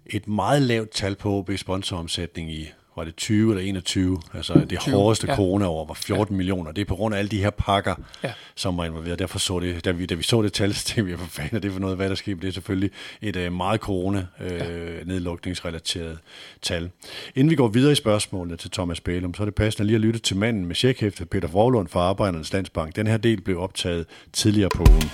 [0.05, 4.79] et meget lavt tal på OB sponsoromsætning i var det 20 eller 21, altså det
[4.79, 5.35] 20, hårdeste ja.
[5.35, 6.37] corona-år var 14 ja.
[6.37, 6.71] millioner.
[6.71, 8.33] Det er på grund af alle de her pakker, ja.
[8.55, 9.19] som var involveret.
[9.19, 11.63] Derfor så det, da vi, da vi så det tal, så tænkte vi, for fanden
[11.63, 12.41] det for noget, hvad der skete.
[12.41, 16.17] Det er selvfølgelig et uh, meget corona-nedlukningsrelateret uh,
[16.61, 16.89] tal.
[17.35, 20.01] Inden vi går videre i spørgsmålene til Thomas Bælum, så er det passende lige at
[20.01, 22.95] lytte til manden med checkhæftet, Peter Forlund fra Arbejdernes Landsbank.
[22.95, 25.09] Den her del blev optaget tidligere på ugen.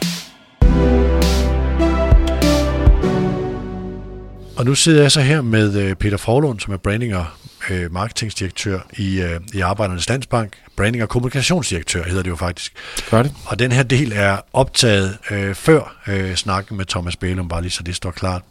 [4.60, 7.26] Og nu sidder jeg så her med øh, Peter Forlund, som er branding og
[7.70, 10.54] øh, marketingdirektør i, øh, i Arbejdernes Landsbank.
[10.76, 12.74] Branding og kommunikationsdirektør hedder det jo faktisk.
[13.10, 13.34] Gør det.
[13.46, 17.72] Og den her del er optaget øh, før øh, snakken med Thomas Bælum, bare lige
[17.72, 18.42] så det står klart.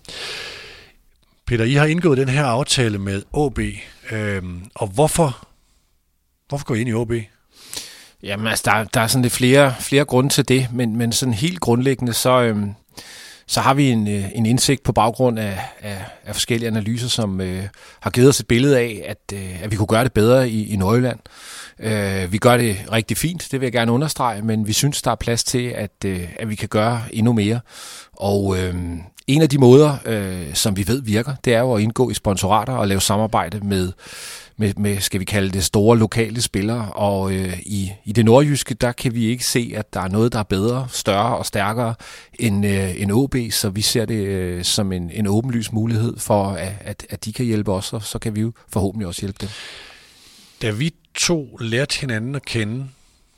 [1.46, 3.58] Peter, I har indgået den her aftale med OB,
[4.10, 4.42] øh,
[4.74, 5.48] og hvorfor,
[6.48, 7.12] hvorfor går I ind i OB?
[8.22, 11.34] Jamen altså, der, der er sådan lidt flere, flere grunde til det, men, men sådan
[11.34, 12.56] helt grundlæggende, så, øh,
[13.48, 17.40] så har vi en, øh, en indsigt på baggrund af, af, af forskellige analyser, som
[17.40, 17.62] øh,
[18.00, 20.72] har givet os et billede af, at, øh, at vi kunne gøre det bedre i,
[20.72, 21.18] i Nordjylland.
[21.80, 25.10] Øh, vi gør det rigtig fint, det vil jeg gerne understrege, men vi synes, der
[25.10, 27.60] er plads til, at, øh, at vi kan gøre endnu mere.
[28.12, 28.74] Og øh,
[29.26, 32.14] en af de måder, øh, som vi ved virker, det er jo at indgå i
[32.14, 33.92] sponsorater og lave samarbejde med
[34.58, 36.92] med, med, skal vi kalde det, store lokale spillere.
[36.92, 40.32] Og øh, i, i det nordjyske, der kan vi ikke se, at der er noget,
[40.32, 41.94] der er bedre, større og stærkere
[42.38, 46.44] end, øh, end OB, så vi ser det øh, som en, en åbenlys mulighed for,
[46.44, 49.38] at, at, at de kan hjælpe os, og så kan vi jo forhåbentlig også hjælpe
[49.40, 49.48] dem.
[50.62, 52.88] Da vi to lærte hinanden at kende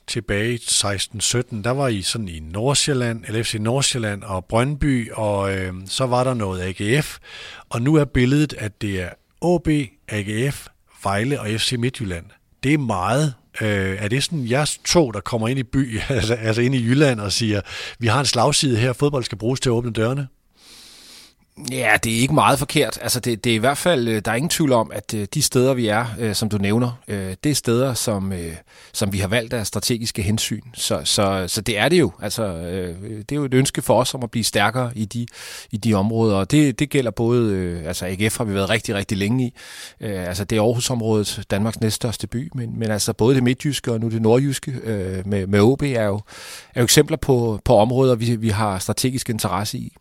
[0.07, 5.75] tilbage i 16-17, der var I sådan i Nordsjælland, LFC Nordsjælland og Brøndby, og øh,
[5.87, 7.19] så var der noget AGF,
[7.69, 9.09] og nu er billedet, at det er
[9.41, 9.69] OB,
[10.09, 10.67] AGF,
[11.03, 12.25] Vejle og FC Midtjylland.
[12.63, 13.35] Det er meget.
[13.61, 16.85] Øh, er det sådan jeres to, der kommer ind i by, altså, altså ind i
[16.85, 17.61] Jylland og siger,
[17.99, 20.29] vi har en slagside her, fodbold skal bruges til at åbne dørene?
[21.71, 22.99] Ja, det er ikke meget forkert.
[23.03, 25.27] Altså, det, det er i hvert fald, øh, der er ingen tvivl om, at øh,
[25.35, 26.93] de steder, vi er, øh, som du nævner,
[27.45, 28.33] det er steder, som,
[28.93, 30.61] som vi har valgt af strategiske hensyn.
[30.75, 32.13] Så, så, så det er det jo.
[32.23, 32.55] Altså,
[33.03, 35.27] det er jo et ønske for os om at blive stærkere i de,
[35.71, 39.19] i de områder, og det, det gælder både, altså AGF har vi været rigtig, rigtig
[39.19, 39.55] længe i.
[40.01, 44.09] Altså, det er Aarhusområdet, Danmarks næststørste by, men, men altså både det midtjyske og nu
[44.09, 44.73] det nordjyske
[45.27, 46.21] med, med OB er jo,
[46.75, 49.97] er jo eksempler på, på områder, vi, vi har strategisk interesse i.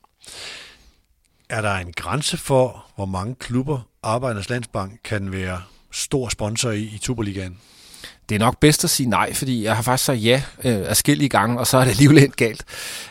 [1.49, 6.81] Er der en grænse for, hvor mange klubber Arbejdernes Landsbank kan være stor sponsor i
[6.81, 7.57] i Superligaen?
[8.29, 11.29] det er nok bedst at sige nej, fordi jeg har faktisk sagt ja øh, afskillige
[11.29, 12.65] gange, og så er det alligevel endt galt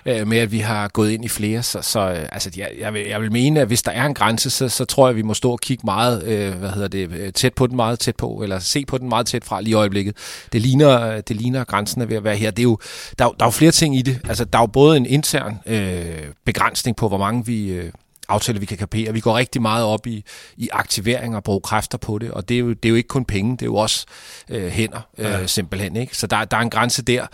[0.07, 1.63] øh, med, at vi har gået ind i flere.
[1.63, 4.15] Så, så øh, altså, jeg, jeg, vil, jeg vil mene, at hvis der er en
[4.15, 6.89] grænse, så, så tror jeg, at vi må stå og kigge meget, øh, hvad hedder
[6.89, 9.61] det, øh, tæt på den meget tæt på, eller se på den meget tæt fra
[9.61, 10.17] lige i øjeblikket.
[10.53, 12.51] Det ligner, det ligner grænsen er ved at være her.
[12.51, 12.79] Det er jo,
[13.19, 14.21] der, der er jo flere ting i det.
[14.29, 16.05] Altså, der er jo både en intern øh,
[16.45, 17.69] begrænsning på, hvor mange vi...
[17.69, 17.93] Øh,
[18.29, 19.13] aftaler, vi kan kapere.
[19.13, 20.25] Vi går rigtig meget op i,
[20.57, 23.09] i aktivering og bruge kræfter på det, og det er jo, det er jo ikke
[23.09, 24.07] kun penge, det er jo også
[24.49, 25.47] øh, hænder, øh, ja.
[25.47, 25.97] simpelthen.
[25.97, 26.17] Ikke?
[26.17, 27.27] Så der, der er en grænse der,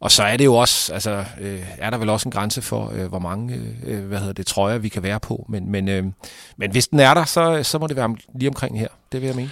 [0.00, 2.92] og så er det jo også, altså, øh, er der vel også en grænse for,
[2.94, 6.04] øh, hvor mange øh, hvad hedder det, trøjer, vi kan være på, men, men, øh,
[6.56, 9.26] men hvis den er der, så, så må det være lige omkring her, det vil
[9.26, 9.50] jeg mene.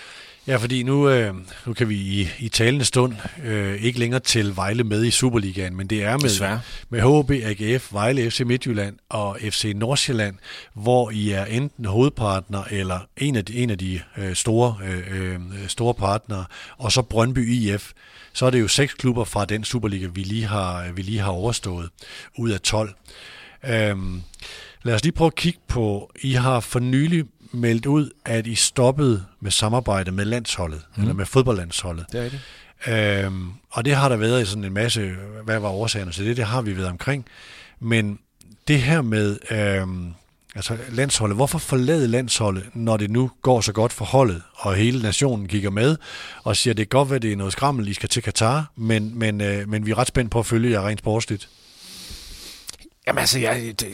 [0.49, 1.35] Ja, fordi nu, øh,
[1.67, 5.77] nu kan vi i, i talende stund øh, ikke længere til Vejle med i Superligaen,
[5.77, 6.59] men det er med,
[6.91, 10.37] med HB, AGF, Vejle, FC Midtjylland og FC Nordsjælland,
[10.75, 15.35] hvor I er enten hovedpartner eller en af de, en af de øh, store, øh,
[15.35, 16.45] øh, store partnere,
[16.79, 17.93] og så Brøndby IF.
[18.33, 21.31] Så er det jo seks klubber fra den Superliga, vi lige har, vi lige har
[21.31, 21.89] overstået,
[22.39, 22.95] ud af 12.
[23.65, 24.23] Øhm,
[24.83, 28.55] lad os lige prøve at kigge på, I har for nylig meldt ud, at I
[28.55, 31.03] stoppede med samarbejde med landsholdet, mm.
[31.03, 32.07] eller med fodboldlandsholdet.
[32.13, 32.41] Det er det.
[32.87, 35.13] Øhm, og det har der været i sådan en masse,
[35.45, 37.25] hvad var årsagerne til det, det har vi været omkring.
[37.81, 38.19] Men
[38.69, 40.13] det her med øhm,
[40.55, 45.03] altså landsholdet, hvorfor forlade landsholdet, når det nu går så godt for holdet, og hele
[45.03, 45.97] nationen kigger med,
[46.45, 49.19] og siger, det er godt, at det er noget skrammel, I skal til Katar, men,
[49.19, 51.49] men, øh, men vi er ret spændt på at følge jer rent sportsligt.
[53.09, 53.87] Jamen altså, jeg, det,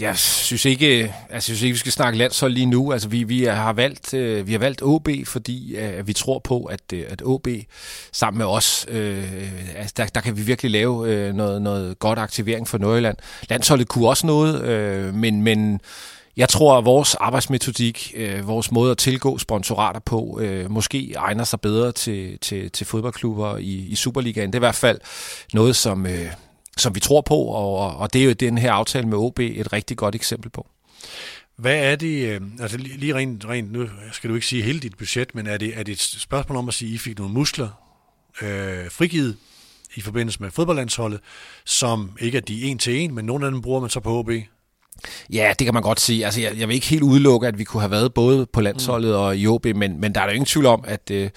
[0.00, 2.92] jeg synes ikke, altså, jeg synes ikke, vi skal snakke landshold lige nu.
[2.92, 6.64] Altså, vi, vi har valgt, øh, vi har valgt OB, fordi øh, vi tror på,
[6.64, 7.48] at, øh, at OB
[8.12, 9.24] sammen med os, øh,
[9.76, 13.16] altså, der, der kan vi virkelig lave øh, noget, noget godt aktivering for Nordjylland.
[13.48, 15.80] Landsholdet kunne også noget, øh, men, men
[16.36, 21.44] jeg tror, at vores arbejdsmetodik, øh, vores måde at tilgå sponsorater på, øh, måske egner
[21.44, 24.46] sig bedre til, til, til fodboldklubber i, i Superligaen.
[24.46, 25.00] Det er i hvert fald
[25.52, 26.06] noget, som...
[26.06, 26.26] Øh,
[26.76, 29.72] som vi tror på, og, og det er jo den her aftale med OB et
[29.72, 30.66] rigtig godt eksempel på.
[31.56, 34.98] Hvad er det, øh, altså lige rent, rent, nu skal du ikke sige hele dit
[34.98, 37.34] budget, men er det, er det et spørgsmål om at sige, at I fik nogle
[37.34, 37.68] muskler
[38.42, 39.36] øh, frigivet
[39.94, 41.20] i forbindelse med fodboldlandsholdet,
[41.64, 44.18] som ikke er de en til en, men nogle af dem bruger man så på
[44.18, 44.30] OB?
[45.32, 46.24] Ja, det kan man godt sige.
[46.24, 49.16] Altså, jeg, jeg vil ikke helt udelukke, at vi kunne have været både på landsholdet
[49.16, 51.30] og i OB, men, men der er jo ingen tvivl om, at, øh,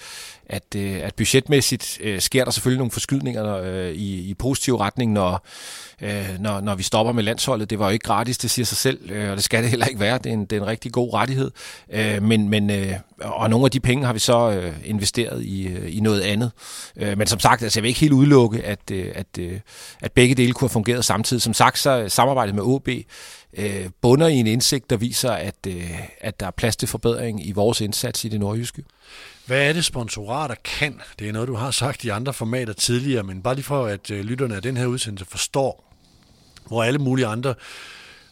[0.48, 5.12] at, øh, at budgetmæssigt øh, sker der selvfølgelig nogle forskydninger øh, i, i positiv retning,
[5.12, 5.46] når,
[6.02, 7.70] øh, når, når vi stopper med landsholdet.
[7.70, 9.86] Det var jo ikke gratis, det siger sig selv, øh, og det skal det heller
[9.86, 10.18] ikke være.
[10.18, 11.50] Det er en, det er en rigtig god rettighed.
[11.92, 15.68] Øh, men, men, øh, og nogle af de penge har vi så øh, investeret i,
[15.68, 16.50] øh, i noget andet.
[16.96, 19.60] Øh, men som sagt, altså, jeg vil ikke helt udelukke, at, øh, at, øh,
[20.02, 21.42] at begge dele kunne have fungeret samtidig.
[21.42, 22.88] Som sagt, så samarbejdet med OB
[23.56, 27.46] øh, bunder i en indsigt, der viser, at, øh, at der er plads til forbedring
[27.46, 28.84] i vores indsats i det nordjyske.
[29.46, 31.00] Hvad er det, sponsorater kan?
[31.18, 34.10] Det er noget, du har sagt i andre formater tidligere, men bare lige for, at
[34.10, 35.92] øh, lytterne af den her udsendelse forstår,
[36.66, 37.54] hvor alle mulige andre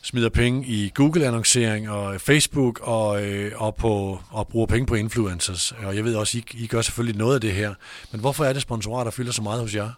[0.02, 5.72] smider penge i Google-annoncering og Facebook og, øh, og, på, og bruger penge på influencers.
[5.72, 7.74] Og jeg ved også, I, I gør selvfølgelig noget af det her.
[8.12, 9.90] Men hvorfor er det sponsorater fylder så meget hos jer?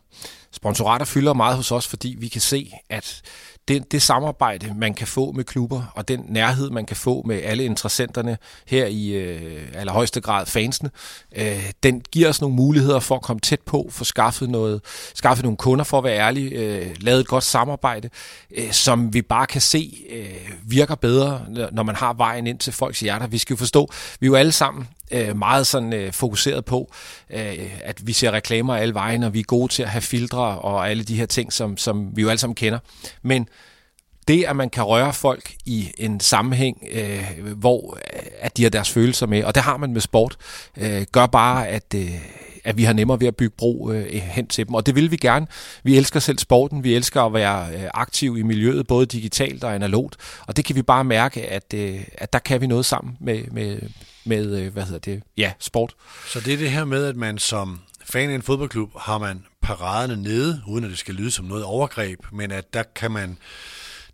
[0.57, 3.23] sponsorater fylder meget hos os, fordi vi kan se, at
[3.69, 7.43] det, det samarbejde, man kan få med klubber, og den nærhed, man kan få med
[7.43, 10.91] alle interessenterne her i øh, allerhøjeste grad fansene,
[11.37, 14.81] øh, den giver os nogle muligheder for at komme tæt på, få skaffet, noget,
[15.15, 18.11] skaffet nogle kunder, for at være ærlig, øh, lavet et godt samarbejde,
[18.57, 21.41] øh, som vi bare kan se øh, virker bedre,
[21.73, 23.27] når man har vejen ind til folks hjerter.
[23.27, 26.93] Vi skal jo forstå, vi er jo alle sammen øh, meget sådan øh, fokuseret på,
[27.31, 30.59] øh, at vi ser reklamer alle vejen, og vi er gode til at have filtre
[30.59, 32.79] og alle de her ting, som, som vi jo alle sammen kender.
[33.23, 33.49] Men
[34.29, 38.71] det, at man kan røre folk i en sammenhæng, øh, hvor øh, at de har
[38.71, 40.37] deres følelser med, og det har man med sport,
[40.77, 42.11] øh, gør bare, at, øh,
[42.67, 44.75] at vi har nemmere ved at bygge bro øh, hen til dem.
[44.75, 45.47] Og det vil vi gerne.
[45.83, 49.75] Vi elsker selv sporten, vi elsker at være øh, aktiv i miljøet, både digitalt og
[49.75, 53.17] analogt, og det kan vi bare mærke, at, øh, at der kan vi noget sammen
[53.21, 53.81] med, med,
[54.25, 55.95] med øh, hvad hedder det, ja, sport.
[56.27, 59.45] Så det er det her med, at man som fan af en fodboldklub, har man
[59.63, 63.39] paraderne nede, uden at det skal lyde som noget overgreb, men at der kan man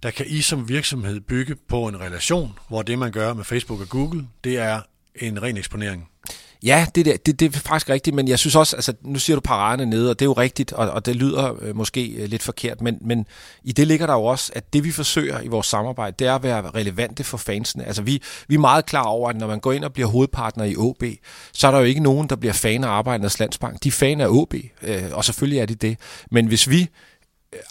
[0.02, 3.80] der kan I som virksomhed bygge på en relation, hvor det man gør med Facebook
[3.80, 4.80] og Google, det er
[5.14, 6.08] en ren eksponering.
[6.64, 9.36] Ja, det, der, det, det er faktisk rigtigt, men jeg synes også, altså nu siger
[9.36, 12.28] du paraderne nede, og det er jo rigtigt, og, og det lyder øh, måske øh,
[12.28, 13.26] lidt forkert, men, men
[13.64, 16.34] i det ligger der jo også, at det vi forsøger i vores samarbejde, det er
[16.34, 17.84] at være relevante for fansene.
[17.84, 20.64] Altså vi, vi er meget klar over, at når man går ind og bliver hovedpartner
[20.64, 21.02] i OB,
[21.52, 23.82] så er der jo ikke nogen, der bliver fan af Arbejdernes Landsbank.
[23.84, 25.98] De er fan af OB, øh, og selvfølgelig er de det.
[26.30, 26.88] Men hvis vi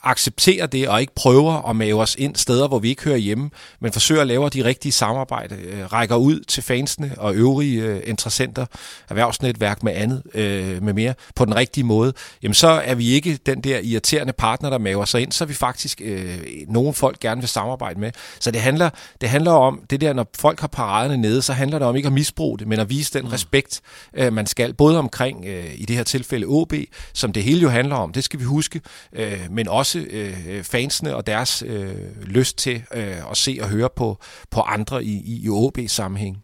[0.03, 3.49] accepterer det og ikke prøver at mave os ind steder, hvor vi ikke hører hjemme,
[3.79, 8.01] men forsøger at lave de rigtige samarbejde, øh, rækker ud til fansene og øvrige øh,
[8.05, 8.65] interessenter,
[9.09, 12.13] erhvervsnetværk med andet, øh, med mere, på den rigtige måde,
[12.43, 15.47] jamen så er vi ikke den der irriterende partner, der maver sig ind, så er
[15.47, 18.11] vi faktisk øh, nogen folk gerne vil samarbejde med.
[18.39, 18.89] Så det handler,
[19.21, 22.07] det handler om, det der, når folk har paraderne nede, så handler det om ikke
[22.07, 23.31] at misbruge det, men at vise den mm.
[23.31, 23.81] respekt,
[24.13, 26.73] øh, man skal, både omkring, øh, i det her tilfælde OB,
[27.13, 28.81] som det hele jo handler om, det skal vi huske,
[29.13, 33.69] øh, men også øh, øh, fansene og deres øh, lyst til øh, at se og
[33.69, 34.17] høre på,
[34.49, 36.43] på andre i, i, i OB-sammenhæng.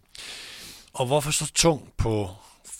[0.94, 2.30] Og hvorfor så tung på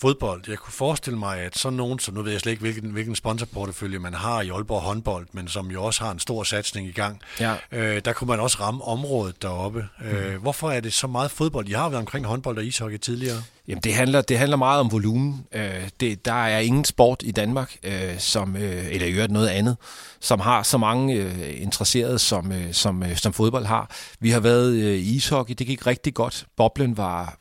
[0.00, 0.42] fodbold.
[0.48, 3.14] Jeg kunne forestille mig, at sådan nogen, som nu ved jeg slet ikke, hvilken, hvilken
[3.14, 6.92] sponsorportefølje man har i Aalborg håndbold, men som jo også har en stor satsning i
[6.92, 7.54] gang, ja.
[7.72, 9.88] øh, der kunne man også ramme området deroppe.
[10.00, 10.06] Mm.
[10.06, 10.42] Øh, mhm.
[10.42, 11.68] hvorfor er det så meget fodbold?
[11.68, 13.42] I har været omkring håndbold og ishockey tidligere.
[13.68, 15.46] Jamen, det handler, det handler meget om volumen.
[15.52, 19.48] Øh, det, der er ingen sport i Danmark, øh, som, øh, eller i øvrigt noget
[19.48, 19.76] andet,
[20.20, 23.90] som har så mange øh, interesserede, som, øh, som, øh, som fodbold har.
[24.20, 26.46] Vi har været øh, i ishockey, det gik rigtig godt.
[26.56, 27.37] Boblen var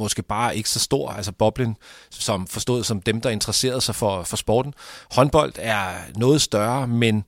[0.00, 1.76] måske bare ikke så stor, altså boblen,
[2.10, 4.74] som forstået som dem, der interesserede sig for, for sporten.
[5.10, 7.24] Håndbold er noget større, men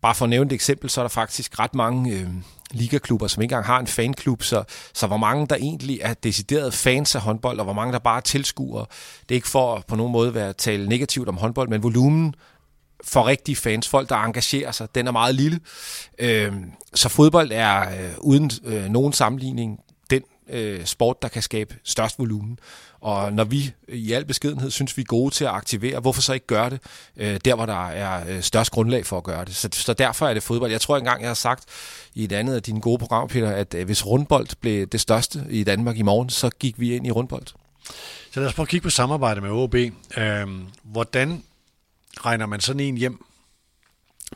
[0.00, 2.28] bare for at nævne et eksempel, så er der faktisk ret mange øh,
[2.70, 6.74] ligaklubber, som ikke engang har en fanklub, så, så hvor mange der egentlig er decideret
[6.74, 8.84] fans af håndbold, og hvor mange der bare tilskuer.
[9.28, 12.34] Det er ikke for på nogen måde at være tale negativt om håndbold, men volumen
[13.04, 15.60] for rigtige fans, folk der engagerer sig, den er meget lille.
[16.18, 16.52] Øh,
[16.94, 19.80] så fodbold er øh, uden øh, nogen sammenligning
[20.50, 22.58] øh, sport, der kan skabe størst volumen.
[23.00, 26.32] Og når vi i al beskedenhed synes, vi er gode til at aktivere, hvorfor så
[26.32, 26.80] ikke gøre det
[27.16, 29.56] øh, der, hvor der er øh, størst grundlag for at gøre det.
[29.56, 30.70] Så, så derfor er det fodbold.
[30.70, 31.64] Jeg tror engang, jeg har sagt
[32.14, 35.46] i et andet af dine gode programmer, Peter, at øh, hvis rundbold blev det største
[35.50, 37.46] i Danmark i morgen, så gik vi ind i rundbold.
[38.30, 39.74] Så lad os prøve at kigge på samarbejde med OB.
[39.74, 40.46] Øh,
[40.82, 41.42] hvordan
[42.24, 43.24] regner man sådan en hjem?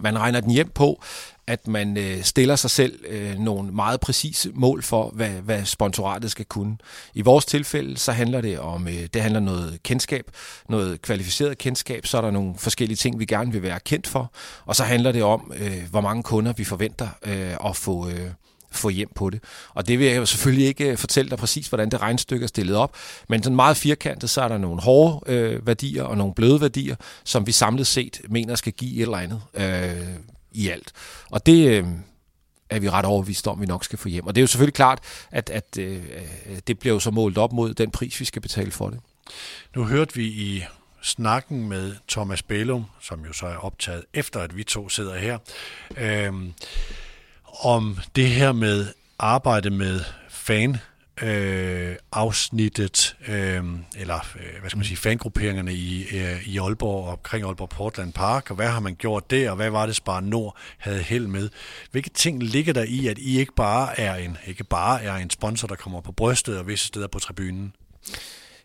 [0.01, 1.03] Man regner den hjem på,
[1.46, 6.31] at man øh, stiller sig selv øh, nogle meget præcise mål for, hvad, hvad sponsoratet
[6.31, 6.76] skal kunne.
[7.14, 10.24] I vores tilfælde, så handler det om, øh, det handler noget kendskab,
[10.68, 14.33] noget kvalificeret kendskab, så er der nogle forskellige ting, vi gerne vil være kendt for,
[14.64, 18.31] og så handler det om, øh, hvor mange kunder vi forventer øh, at få, øh,
[18.70, 19.40] få hjem på det.
[19.74, 22.48] Og det vil jeg jo selvfølgelig ikke øh, fortælle dig præcis, hvordan det regnstykke er
[22.48, 22.96] stillet op,
[23.29, 26.96] men sådan meget firkantet, så er der nogle hårde øh, værdier og nogle bløde værdier,
[27.24, 30.07] som vi samlet set mener skal give et eller andet øh,
[30.53, 30.93] i alt.
[31.31, 31.87] Og det øh,
[32.71, 34.27] er vi ret overbevist om, vi nok skal få hjem.
[34.27, 34.99] Og det er jo selvfølgelig klart,
[35.31, 36.03] at, at øh,
[36.67, 39.01] det bliver jo så målt op mod den pris, vi skal betale for det.
[39.77, 40.65] Nu hørte vi i
[41.03, 45.39] snakken med Thomas Bellum, som jo så er optaget efter, at vi to sidder her,
[45.97, 46.33] øh,
[47.63, 48.87] om det her med
[49.19, 50.77] arbejde med fan
[51.22, 53.64] øh, afsnittet, øh,
[53.96, 58.12] eller øh, hvad skal man sige, fangrupperingerne i, øh, i Aalborg og omkring Aalborg Portland
[58.12, 61.27] Park, og hvad har man gjort der, og hvad var det Spar Nord havde held
[61.27, 61.50] med?
[61.90, 65.31] Hvilke ting ligger der i, at I ikke bare er en, ikke bare er en
[65.31, 67.73] sponsor, der kommer på brystet og visse steder på tribunen?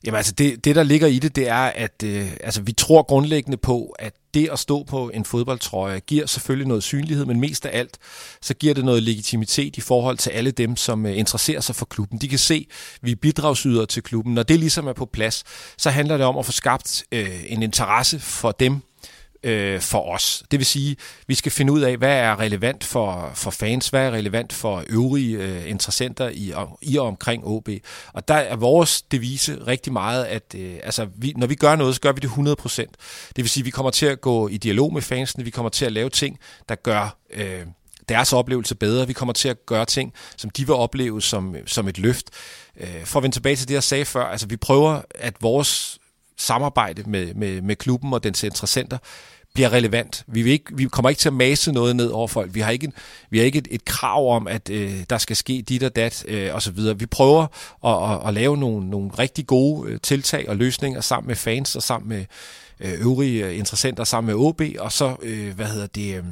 [0.05, 3.03] Jamen altså, det, det der ligger i det, det er, at øh, altså, vi tror
[3.03, 7.65] grundlæggende på, at det at stå på en fodboldtrøje giver selvfølgelig noget synlighed, men mest
[7.65, 7.97] af alt,
[8.41, 11.85] så giver det noget legitimitet i forhold til alle dem, som øh, interesserer sig for
[11.85, 12.17] klubben.
[12.17, 14.33] De kan se, at vi er bidragsydere til klubben.
[14.33, 15.43] Når det ligesom er på plads,
[15.77, 18.81] så handler det om at få skabt øh, en interesse for dem,
[19.45, 20.43] øh, for os.
[20.51, 20.95] Det vil sige,
[21.27, 24.83] vi skal finde ud af, hvad er relevant for, for fans, hvad er relevant for
[24.89, 27.69] øvrige øh, interessenter i, i og omkring OB.
[28.13, 31.95] Og der er vores devise rigtig meget, at øh, altså, vi, når vi gør noget,
[31.95, 32.81] så gør vi det 100%.
[33.35, 35.85] Det vil sige, vi kommer til at gå i dialog med fansene, vi kommer til
[35.85, 36.39] at lave ting,
[36.69, 37.17] der gør...
[37.33, 37.65] Øh,
[38.09, 39.07] deres oplevelse bedre.
[39.07, 42.29] Vi kommer til at gøre ting, som de vil opleve som, som et løft.
[42.77, 45.99] Øh, for at vende tilbage til det, jeg sagde før, altså vi prøver, at vores
[46.37, 48.97] samarbejde med, med, med klubben og dens interessenter
[49.55, 50.23] bliver relevant.
[50.27, 52.53] Vi, vil ikke, vi kommer ikke til at mase noget ned over folk.
[52.53, 52.93] Vi har ikke, en,
[53.29, 56.25] vi har ikke et, et krav om, at øh, der skal ske dit og dat
[56.27, 56.77] øh, osv.
[56.99, 57.47] Vi prøver
[57.85, 61.75] at, at, at lave nogle, nogle rigtig gode øh, tiltag og løsninger sammen med fans
[61.75, 62.25] og sammen med
[62.79, 66.15] øh, øvrige øh, interessenter, sammen med OB, og så, øh, hvad hedder det...
[66.15, 66.23] Øh,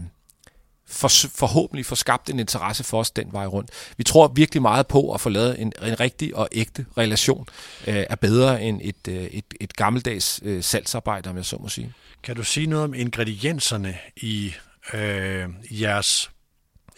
[0.88, 3.70] for, forhåbentlig få skabt en interesse for os den vej rundt.
[3.98, 7.48] Vi tror virkelig meget på at få lavet en, en rigtig og ægte relation
[7.88, 11.70] øh, er bedre end et, øh, et, et gammeldags øh, salgsarbejde, om jeg så må
[11.70, 11.94] sige.
[12.24, 14.54] Kan du sige noget om ingredienserne i
[14.94, 16.32] øh, jeres,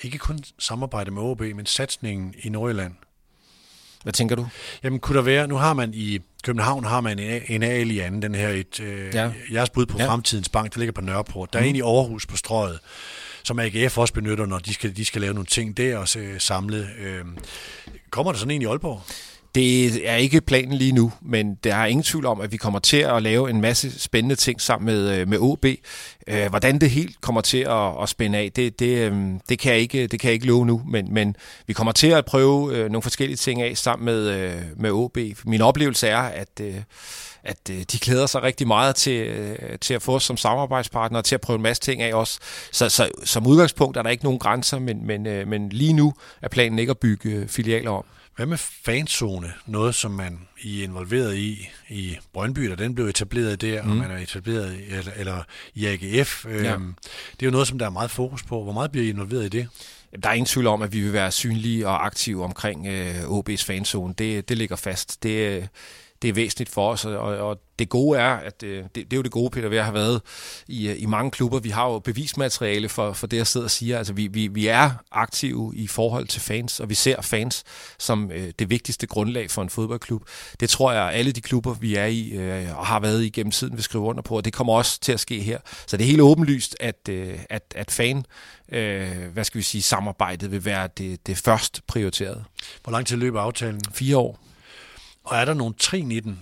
[0.01, 2.93] ikke kun samarbejde med OB, men satsningen i Nordjylland?
[4.03, 4.47] Hvad tænker du?
[4.83, 8.35] Jamen kunne der være, nu har man i København har man en, en anden, den
[8.35, 9.31] her et, øh, ja.
[9.53, 10.07] jeres bud på ja.
[10.07, 11.53] fremtidens bank, der ligger på Nørreport.
[11.53, 11.69] Der er mm.
[11.69, 12.79] en i Aarhus på strøget
[13.45, 16.39] som AGF også benytter, når de skal, de skal lave nogle ting der og øh,
[16.41, 16.89] samle.
[16.99, 17.25] Øh,
[18.09, 19.01] kommer der sådan en i Aalborg?
[19.55, 22.79] Det er ikke planen lige nu, men der er ingen tvivl om, at vi kommer
[22.79, 25.65] til at lave en masse spændende ting sammen med, øh, med OB.
[26.27, 29.13] Øh, hvordan det helt kommer til at, at spænde af, det, det, øh,
[29.49, 31.35] det, kan jeg ikke, det kan jeg ikke love nu, men, men
[31.67, 35.17] vi kommer til at prøve øh, nogle forskellige ting af sammen med, øh, med OB.
[35.45, 36.61] Min oplevelse er, at
[37.45, 41.17] at øh, de glæder sig rigtig meget til, øh, til at få os som samarbejdspartner
[41.19, 42.39] og til at prøve en masse ting af os.
[42.71, 46.13] Så, så som udgangspunkt er der ikke nogen grænser, men, men, øh, men lige nu
[46.41, 48.05] er planen ikke at bygge filialer om.
[48.35, 49.53] Hvad med fanzone?
[49.65, 53.91] Noget, som man I er involveret i i Brøndby, da den blev etableret der, mm.
[53.91, 56.45] og man er etableret i, eller, eller i AGF.
[56.45, 56.73] Ja.
[56.73, 56.95] Øhm,
[57.31, 58.63] det er jo noget, som der er meget fokus på.
[58.63, 59.67] Hvor meget bliver I involveret i det?
[60.23, 63.65] Der er ingen tvivl om, at vi vil være synlige og aktive omkring øh, OB's
[63.65, 64.13] fanzone.
[64.13, 65.23] Det, det ligger fast.
[65.23, 65.69] Det,
[66.25, 69.17] det er væsentligt for os, og, og det gode er, at det, det, det er
[69.17, 70.21] jo det gode, Peter, vi har været
[70.67, 71.59] i, i mange klubber.
[71.59, 73.97] Vi har jo bevismateriale for, for det, jeg sidder og siger.
[73.97, 77.63] Altså, vi, vi, vi er aktive i forhold til fans, og vi ser fans
[77.99, 80.23] som øh, det vigtigste grundlag for en fodboldklub.
[80.59, 83.51] Det tror jeg, alle de klubber, vi er i øh, og har været i gennem
[83.51, 85.59] tiden, vil skrive under på, og det kommer også til at ske her.
[85.87, 88.25] Så det er helt åbenlyst, at, øh, at, at fan
[88.71, 92.43] øh, hvad skal vi sige, samarbejdet vil være det, det først prioriterede.
[92.83, 93.81] Hvor lang tid løber aftalen?
[93.93, 94.44] Fire år.
[95.25, 96.39] Og er der nogle trin i den?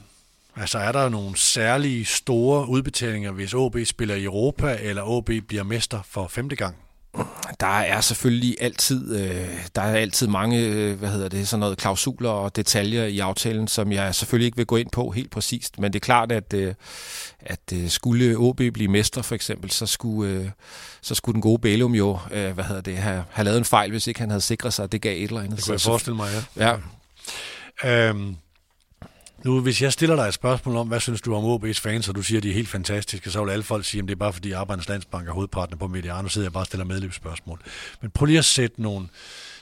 [0.56, 5.64] Altså er der nogle særlige store udbetalinger, hvis OB spiller i Europa, eller OB bliver
[5.64, 6.76] mester for femte gang?
[7.60, 11.78] Der er selvfølgelig altid, øh, der er altid mange, øh, hvad hedder det, sådan noget
[11.78, 15.80] klausuler og detaljer i aftalen, som jeg selvfølgelig ikke vil gå ind på helt præcist,
[15.80, 16.74] men det er klart, at, øh,
[17.40, 20.50] at øh, skulle OB blive mester for eksempel, så skulle, øh,
[21.02, 23.92] så skulle den gode Bælum jo, øh, hvad hedder det, have, have lavet en fejl,
[23.92, 25.58] hvis ikke han havde sikret sig, at det gav et eller andet.
[25.58, 26.78] Det kunne jeg forestille mig, ja.
[27.84, 28.10] ja.
[28.10, 28.36] Øhm,
[29.46, 32.16] nu, hvis jeg stiller dig et spørgsmål om, hvad synes du om OB's fans, og
[32.16, 34.20] du siger, at de er helt fantastiske, så vil alle folk sige, at det er
[34.20, 37.60] bare fordi Arbejdernes Landsbank er hovedpartner på Mediano, så sidder jeg bare og stiller medlemsspørgsmål.
[38.02, 39.08] Men prøv lige at sætte nogle,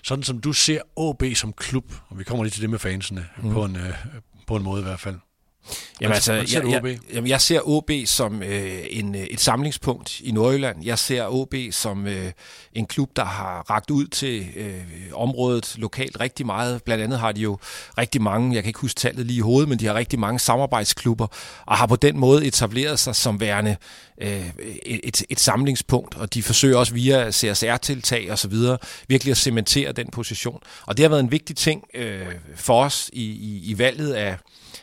[0.03, 3.25] sådan som du ser OB som klub, og vi kommer lige til det med fansene,
[3.43, 3.53] mm.
[3.53, 3.93] på, en, øh,
[4.47, 5.15] på en måde i hvert fald.
[6.01, 10.32] Jamen, altså, jeg, jeg, jamen, jeg ser OB som øh, en, øh, et samlingspunkt i
[10.32, 10.86] Nordjylland.
[10.86, 12.32] Jeg ser OB som øh,
[12.74, 14.82] en klub, der har ragt ud til øh,
[15.14, 16.84] området lokalt rigtig meget.
[16.84, 17.57] Blandt andet har de jo
[17.97, 20.39] rigtig mange, jeg kan ikke huske tallet lige i hovedet, men de har rigtig mange
[20.39, 21.28] samarbejdsklubber,
[21.66, 23.76] og har på den måde etableret sig som værende
[24.22, 24.49] øh,
[24.86, 29.91] et, et samlingspunkt, og de forsøger også via CSR-tiltag og så videre virkelig at cementere
[29.91, 30.59] den position.
[30.86, 34.38] Og det har været en vigtig ting øh, for os i, i, i valget af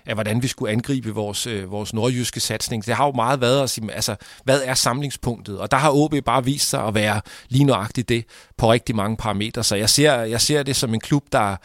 [0.07, 2.87] af, hvordan vi skulle angribe vores, øh, vores nordjyske satsning.
[2.87, 5.59] Det har jo meget været at sige, altså, hvad er samlingspunktet?
[5.59, 8.25] Og der har OB bare vist sig at være lige nøjagtigt det
[8.57, 9.65] på rigtig mange parametre.
[9.65, 11.57] Så jeg ser, jeg ser det som en klub, der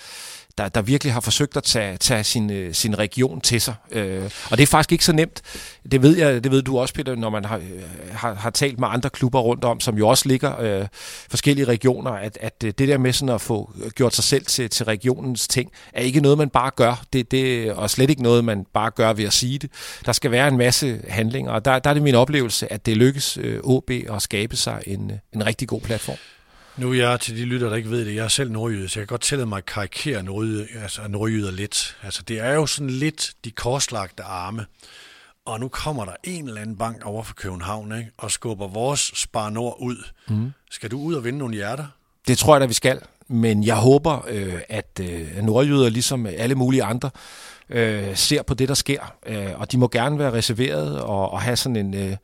[0.57, 3.75] der, der virkelig har forsøgt at tage, tage sin, øh, sin region til sig.
[3.91, 5.41] Øh, og det er faktisk ikke så nemt.
[5.91, 8.79] Det ved jeg, det ved du også, Peter, når man har, øh, har, har talt
[8.79, 10.87] med andre klubber rundt om, som jo også ligger øh,
[11.29, 14.69] forskellige regioner, at, at øh, det der med sådan at få gjort sig selv til,
[14.69, 17.03] til regionens ting, er ikke noget, man bare gør.
[17.13, 19.69] Det, det, og slet ikke noget, man bare gør ved at sige det.
[20.05, 22.97] Der skal være en masse handlinger, og der, der er det min oplevelse, at det
[22.97, 26.17] lykkes øh, OB at skabe sig en, en rigtig god platform.
[26.77, 28.99] Nu er jeg til de lytter, der ikke ved det, jeg er selv nordjyde, så
[28.99, 31.97] jeg kan godt tillade mig at karikere nordjyde, altså nordjyder lidt.
[32.03, 34.65] Altså det er jo sådan lidt de korslagte arme.
[35.45, 38.11] Og nu kommer der en eller anden bank over for København, ikke?
[38.17, 39.97] og skubber vores Spar Nord ud.
[40.27, 40.51] Mm.
[40.71, 41.85] Skal du ud og vinde nogle hjerter?
[42.27, 43.01] Det tror jeg da, vi skal.
[43.27, 47.09] Men jeg håber, øh, at øh, nordjyder, ligesom alle mulige andre,
[47.69, 49.15] øh, ser på det, der sker.
[49.25, 51.93] Øh, og de må gerne være reserveret og, og have sådan en...
[51.93, 52.17] Øh,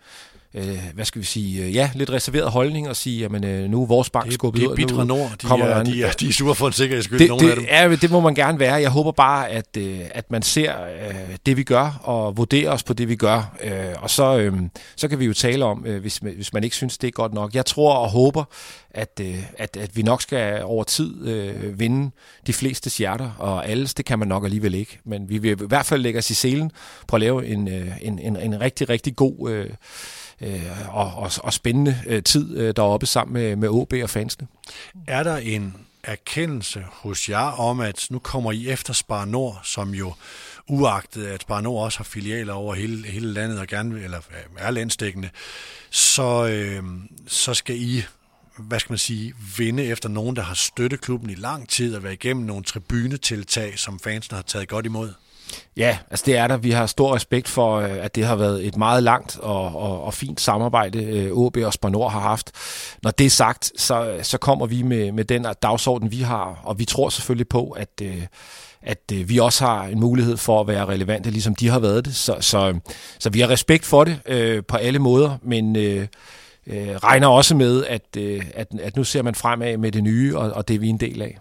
[0.54, 3.82] øh, hvad skal vi sige, øh, ja, lidt reserveret holdning og sige, jamen øh, nu
[3.82, 4.66] er vores bank skubbet ud.
[4.66, 7.06] Det er bitre nord, de kommer er, de, er, de er sure for en sikkerheds
[7.06, 7.92] skyld, det, nogle det, af dem.
[7.92, 8.74] Ja, det må man gerne være.
[8.74, 12.84] Jeg håber bare, at, øh, at man ser øh, det, vi gør, og vurderer os
[12.84, 13.56] på det, vi gør.
[13.64, 14.54] Øh, og så, øh,
[14.96, 17.34] så kan vi jo tale om, øh, hvis, hvis man ikke synes, det er godt
[17.34, 17.56] nok.
[17.56, 18.44] Jeg tror og håber,
[18.92, 22.12] at, øh, at, at vi nok skal over tid øh, vinde
[22.48, 25.00] de fleste hjerter, og alles, det kan man nok alligevel ikke.
[25.06, 26.72] Men vi vil i hvert fald lægge os i selen
[27.08, 29.70] på at lave en, øh, en, en, en rigtig, rigtig god øh,
[30.42, 34.48] øh, og, og, og spændende øh, tid øh, deroppe sammen med, med OB og fansene.
[35.08, 39.90] Er der en erkendelse hos jer om, at nu kommer I efter Spar Nord, som
[39.90, 40.14] jo
[40.68, 44.36] uagtet at Spar Nord også har filialer over hele, hele landet og gerne eller øh,
[44.58, 45.30] er landstækkende,
[45.90, 46.84] så, øh,
[47.28, 48.04] så skal I
[48.60, 52.04] hvad skal man sige, vinde efter nogen, der har støttet klubben i lang tid og
[52.04, 55.14] været igennem nogle tribunetiltag, som fansene har taget godt imod?
[55.78, 56.58] Ja, altså det er der.
[56.58, 60.04] Vi har stor respekt for, øh, at det har været et meget langt og, og,
[60.04, 62.52] og fint samarbejde, øh, OB og Spanor har haft.
[63.04, 66.80] Når det er sagt, så, så kommer vi med, med den dagsorden, vi har, og
[66.80, 68.24] vi tror selvfølgelig på, at, øh,
[68.82, 72.16] at vi også har en mulighed for at være relevante, ligesom de har været det.
[72.16, 72.80] Så, så,
[73.20, 75.76] så vi har respekt for det øh, på alle måder, men...
[75.76, 76.08] Øh,
[77.04, 78.18] regner også med, at,
[78.54, 81.00] at, at nu ser man fremad med det nye, og, og det er vi en
[81.00, 81.38] del af.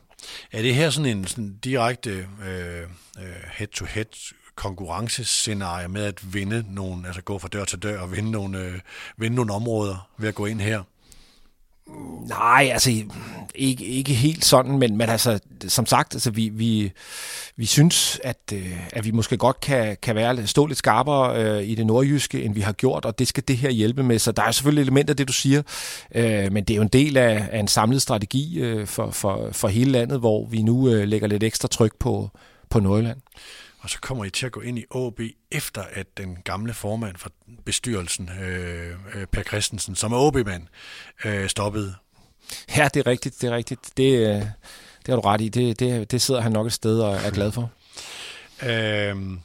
[0.52, 2.82] Er det her sådan en sådan direkte øh,
[3.18, 8.30] øh, head-to-head konkurrencescenarie med at vinde nogle, altså gå fra dør til dør og vinde
[8.30, 8.80] nogle, øh,
[9.16, 10.82] vinde nogle områder ved at gå ind her?
[12.28, 12.90] Nej, altså
[13.54, 16.92] ikke, ikke helt sådan, men, men altså, som sagt, altså, vi, vi,
[17.56, 21.68] vi synes, at, øh, at vi måske godt kan, kan være, stå lidt skarpere øh,
[21.68, 24.18] i det nordjyske, end vi har gjort, og det skal det her hjælpe med.
[24.18, 25.62] Så der er selvfølgelig elementer af det, du siger,
[26.14, 29.48] øh, men det er jo en del af, af en samlet strategi øh, for, for,
[29.52, 32.30] for hele landet, hvor vi nu øh, lægger lidt ekstra tryk på,
[32.70, 33.18] på Nordjylland
[33.80, 35.20] og så kommer I til at gå ind i AB
[35.50, 37.30] efter at den gamle formand for
[37.64, 40.66] bestyrelsen, øh, øh Per Christensen, som er AB-mand,
[41.24, 41.94] øh, stoppede.
[42.76, 43.90] Ja, det er rigtigt, det er rigtigt.
[43.96, 45.48] Det, øh, det har du ret i.
[45.48, 47.70] Det, det, det sidder han nok et sted og er glad for.
[48.62, 49.40] Øhm,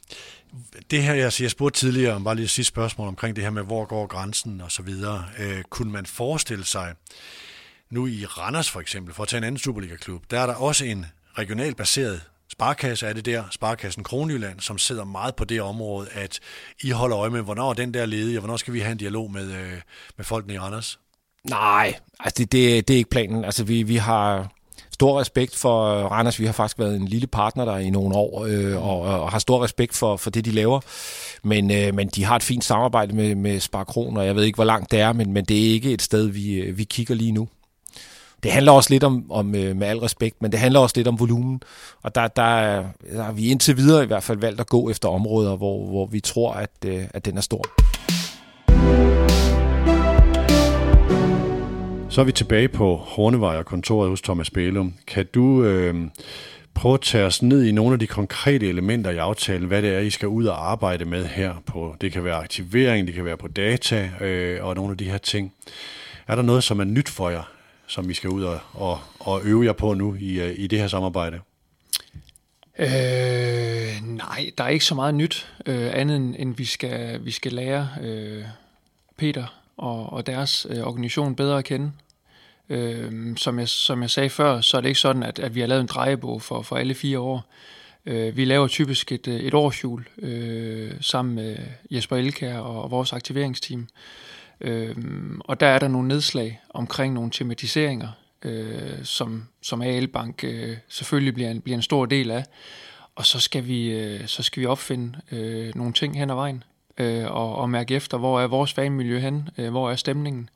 [0.91, 3.51] det her, jeg, jeg spurgte tidligere, om bare lige et sidste spørgsmål omkring det her
[3.51, 5.25] med, hvor går grænsen og så videre.
[5.39, 6.93] Øh, kunne man forestille sig,
[7.89, 10.85] nu i Randers for eksempel, for at tage en anden Superliga-klub, der er der også
[10.85, 11.05] en
[11.37, 12.21] regionalt baseret
[12.53, 16.39] Sparkasse er det der, Sparkassen Kronjylland, som sidder meget på det område, at
[16.83, 18.97] I holder øje med, hvornår er den der ledig, og hvornår skal vi have en
[18.97, 19.81] dialog med, øh,
[20.17, 20.99] med folkene i Randers?
[21.49, 23.45] Nej, altså det, det, det er ikke planen.
[23.45, 24.47] Altså vi, vi har
[24.91, 26.39] stor respekt for øh, Randers.
[26.39, 29.39] Vi har faktisk været en lille partner der i nogle år, øh, og, og har
[29.39, 30.79] stor respekt for, for det, de laver.
[31.43, 34.57] Men, øh, men de har et fint samarbejde med, med Sparkron, og jeg ved ikke,
[34.57, 37.15] hvor langt det er, men, men det er ikke et sted, vi, øh, vi kigger
[37.15, 37.47] lige nu
[38.43, 41.07] det handler også lidt om, om øh, med al respekt, men det handler også lidt
[41.07, 41.61] om volumen.
[42.01, 42.83] Og der, der,
[43.13, 46.05] der har vi indtil videre i hvert fald valgt at gå efter områder, hvor, hvor
[46.05, 47.65] vi tror, at, øh, at den er stor.
[52.09, 54.93] Så er vi tilbage på Hornevej og kontoret hos Thomas Bælum.
[55.07, 55.95] Kan du øh,
[56.73, 59.95] prøve at tage os ned i nogle af de konkrete elementer i aftalen, hvad det
[59.95, 61.53] er, I skal ud og arbejde med her?
[61.65, 65.09] på Det kan være aktivering, det kan være på data øh, og nogle af de
[65.09, 65.53] her ting.
[66.27, 67.43] Er der noget, som er nyt for jer
[67.87, 70.79] som vi skal ud og, og, og øve jer på nu i, øh, i det
[70.79, 71.39] her samarbejde?
[72.79, 72.87] Øh,
[74.01, 77.53] nej, der er ikke så meget nyt, øh, andet end, end vi skal, vi skal
[77.53, 78.43] lære øh,
[79.17, 81.91] Peter og, og deres øh, organisation bedre at kende.
[82.69, 85.59] Øh, som, jeg, som jeg sagde før, så er det ikke sådan, at, at vi
[85.59, 87.45] har lavet en drejebog for, for alle fire år.
[88.05, 91.57] Øh, vi laver typisk et, øh, et årsjul øh, sammen med
[91.91, 93.87] Jesper Elkær og, og vores aktiveringsteam.
[94.61, 98.09] Øhm, og der er der nogle nedslag omkring nogle tematiseringer,
[98.43, 102.45] øh, som, som AL Bank øh, selvfølgelig bliver en, bliver en stor del af.
[103.15, 106.63] Og så skal vi, øh, så skal vi opfinde øh, nogle ting hen ad vejen,
[106.97, 110.49] øh, og, og mærke efter, hvor er vores fanmiljø hen, øh, hvor er stemningen.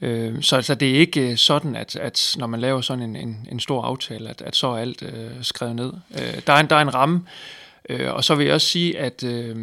[0.00, 3.16] Øh, så altså, det er ikke øh, sådan, at, at når man laver sådan en,
[3.16, 5.92] en, en stor aftale, at, at så er alt øh, skrevet ned.
[6.14, 7.22] Øh, der, er en, der er en ramme,
[7.88, 9.24] øh, og så vil jeg også sige, at...
[9.24, 9.56] Øh,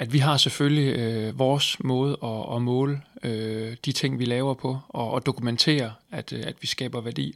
[0.00, 4.54] at vi har selvfølgelig øh, vores måde at, at måle øh, de ting, vi laver
[4.54, 7.34] på, og, og dokumentere, at, øh, at vi skaber værdi.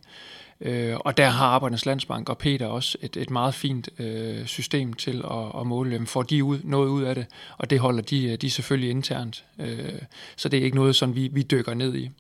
[0.61, 4.93] Øh, og der har Arbejdernes Landsbank og Peter også et, et meget fint øh, system
[4.93, 6.07] til at, at måle dem.
[6.07, 7.27] Får de ud, noget ud af det,
[7.59, 9.45] og det holder de, de selvfølgelig internt.
[9.59, 9.93] Øh,
[10.37, 12.11] så det er ikke noget, som vi, vi dykker ned i.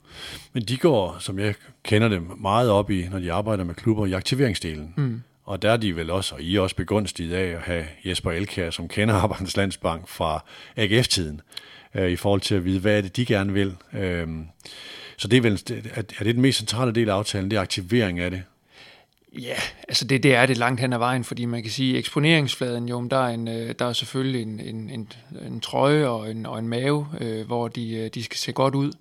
[0.53, 4.07] Men de går, som jeg kender dem, meget op i, når de arbejder med klubber,
[4.07, 4.95] i aktiveringsdelen.
[4.97, 5.23] Mm.
[5.45, 8.31] Og der er de vel også, og I er også begunstiget af at have Jesper
[8.31, 10.45] Elkær, som kender Arbejdernes Landsbank fra
[10.77, 11.41] AGF-tiden,
[11.95, 13.77] øh, i forhold til at vide, hvad er det, de gerne vil.
[13.93, 14.29] Øh,
[15.17, 15.61] så det er vel,
[15.95, 18.43] er det den mest centrale del af aftalen, det er aktivering af det?
[19.39, 19.57] Ja,
[19.89, 23.09] altså det, det er det langt hen ad vejen, fordi man kan sige, eksponeringsfladen, jo,
[23.11, 25.13] der er, en, øh, der er selvfølgelig en, en, en,
[25.47, 28.75] en trøje og en, og en mave, øh, hvor de, øh, de skal se godt
[28.75, 28.93] ud.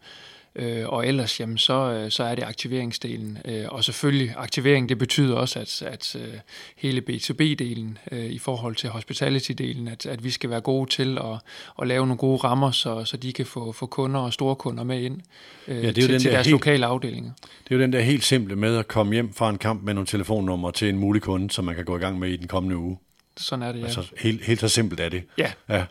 [0.55, 3.37] Øh, og ellers, jamen, så, øh, så er det aktiveringsdelen.
[3.45, 6.33] Øh, og selvfølgelig, aktivering, det betyder også, at, at øh,
[6.75, 11.39] hele B2B-delen øh, i forhold til hospitality-delen, at, at vi skal være gode til at,
[11.81, 14.83] at lave nogle gode rammer, så, så de kan få, få kunder og store kunder
[14.83, 15.21] med ind
[15.67, 17.31] øh, ja, det er til, jo den til deres helt, lokale afdelinger.
[17.63, 19.93] Det er jo den der helt simple med at komme hjem fra en kamp med
[19.93, 22.47] nogle telefonnumre til en mulig kunde, som man kan gå i gang med i den
[22.47, 22.97] kommende uge.
[23.37, 23.85] Sådan er det, ja.
[23.85, 25.23] Altså, helt, helt så simpelt er det.
[25.37, 25.51] Ja.
[25.69, 25.85] ja.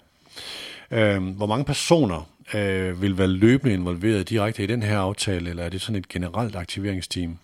[0.91, 5.65] Øhm, hvor mange personer øh, vil være løbende involveret direkte i den her aftale, eller
[5.65, 7.39] er det sådan et generelt aktiveringsteam?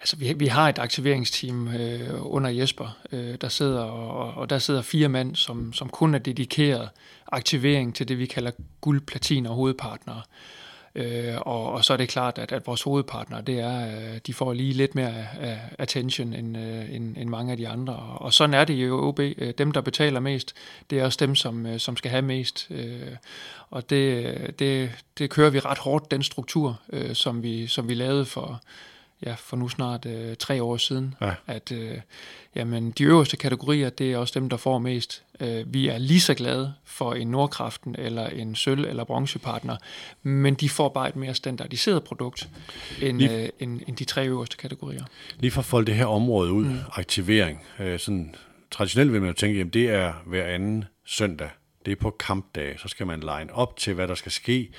[0.00, 4.58] Altså, vi, vi har et aktiveringsteam øh, under Jesper, øh, der sidder, og, og der
[4.58, 6.88] sidder fire mænd, som, som kun er dedikeret
[7.32, 8.50] aktivering til det, vi kalder
[8.80, 10.16] guld, platin og hovedpartnere.
[10.16, 10.63] Øh,
[10.96, 14.34] Øh, og, og så er det klart, at, at vores hovedpartner, det er, øh, de
[14.34, 15.26] får lige lidt mere
[15.78, 17.94] attention end, uh, end, end mange af de andre.
[17.94, 19.20] Og sådan er det jo OB.
[19.20, 20.54] Øh, dem, der betaler mest,
[20.90, 22.66] det er også dem, som, øh, som skal have mest.
[22.70, 23.16] Øh,
[23.70, 26.80] og det, det, det kører vi ret hårdt, den struktur,
[27.12, 28.62] som, vi, som vi lavede for,
[29.26, 31.34] ja, for nu snart øh, tre år siden, ja.
[31.46, 31.98] at øh,
[32.54, 35.22] jamen, de øverste kategorier, det er også dem, der får mest.
[35.40, 39.76] Øh, vi er lige så glade for en Nordkraften eller en sølv- eller bronzepartner,
[40.22, 42.48] men de får bare et mere standardiseret produkt
[43.02, 45.04] end, lige, øh, end, end de tre øverste kategorier.
[45.38, 46.78] Lige for at folde det her område ud, mm.
[46.92, 48.34] aktivering, øh, sådan
[48.70, 51.48] traditionelt vil man jo tænke, at det er hver anden søndag
[51.84, 52.78] det er på kampdage.
[52.78, 54.70] Så skal man line op til, hvad der skal ske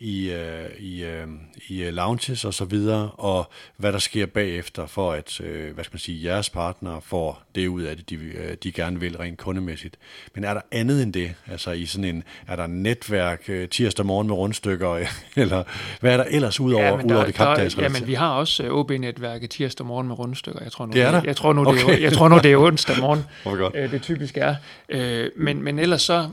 [0.00, 1.26] i, øh, i, øh,
[1.68, 5.84] i øh, lounges og så videre, og hvad der sker bagefter, for at øh, hvad
[5.84, 9.16] skal man sige, jeres partner får det ud af det, de, øh, de gerne vil
[9.16, 9.96] rent kundemæssigt.
[10.34, 11.34] Men er der andet end det?
[11.46, 15.64] Altså i sådan en, er der netværk øh, tirsdag morgen med rundstykker, eller
[16.00, 17.78] hvad er der ellers ud over, ja, ud over det kampdags?
[17.78, 20.60] Ja, men vi har også øh, OB-netværket tirsdag morgen med rundstykker.
[20.62, 21.18] Jeg tror nu, det er der?
[21.18, 21.86] Jeg, jeg tror nu, okay.
[21.86, 23.24] det er, jeg tror nu, det er onsdag morgen.
[23.44, 24.54] oh det typisk er.
[24.88, 26.28] Øh, men, men ellers så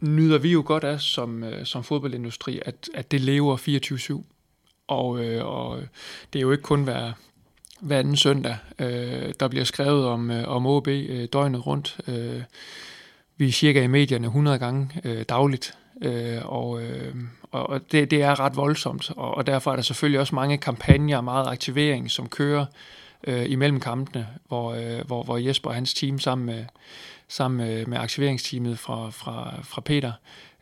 [0.00, 4.24] nyder vi jo godt af som, øh, som fodboldindustri, at, at det lever 24-7.
[4.88, 5.80] Og, øh, og
[6.32, 7.12] det er jo ikke kun hver,
[7.80, 11.96] hver anden søndag, øh, der bliver skrevet om, øh, om OB øh, døgnet rundt.
[12.08, 12.42] Øh,
[13.36, 17.14] vi er cirka i medierne 100 gange øh, dagligt, øh, og, øh,
[17.50, 19.10] og det, det er ret voldsomt.
[19.16, 22.66] Og, og derfor er der selvfølgelig også mange kampagner, meget aktivering, som kører
[23.26, 26.64] øh, imellem kampene, hvor, øh, hvor, hvor Jesper og hans team sammen med
[27.28, 30.12] sammen med, med aktiveringsteamet fra, fra, fra Peter,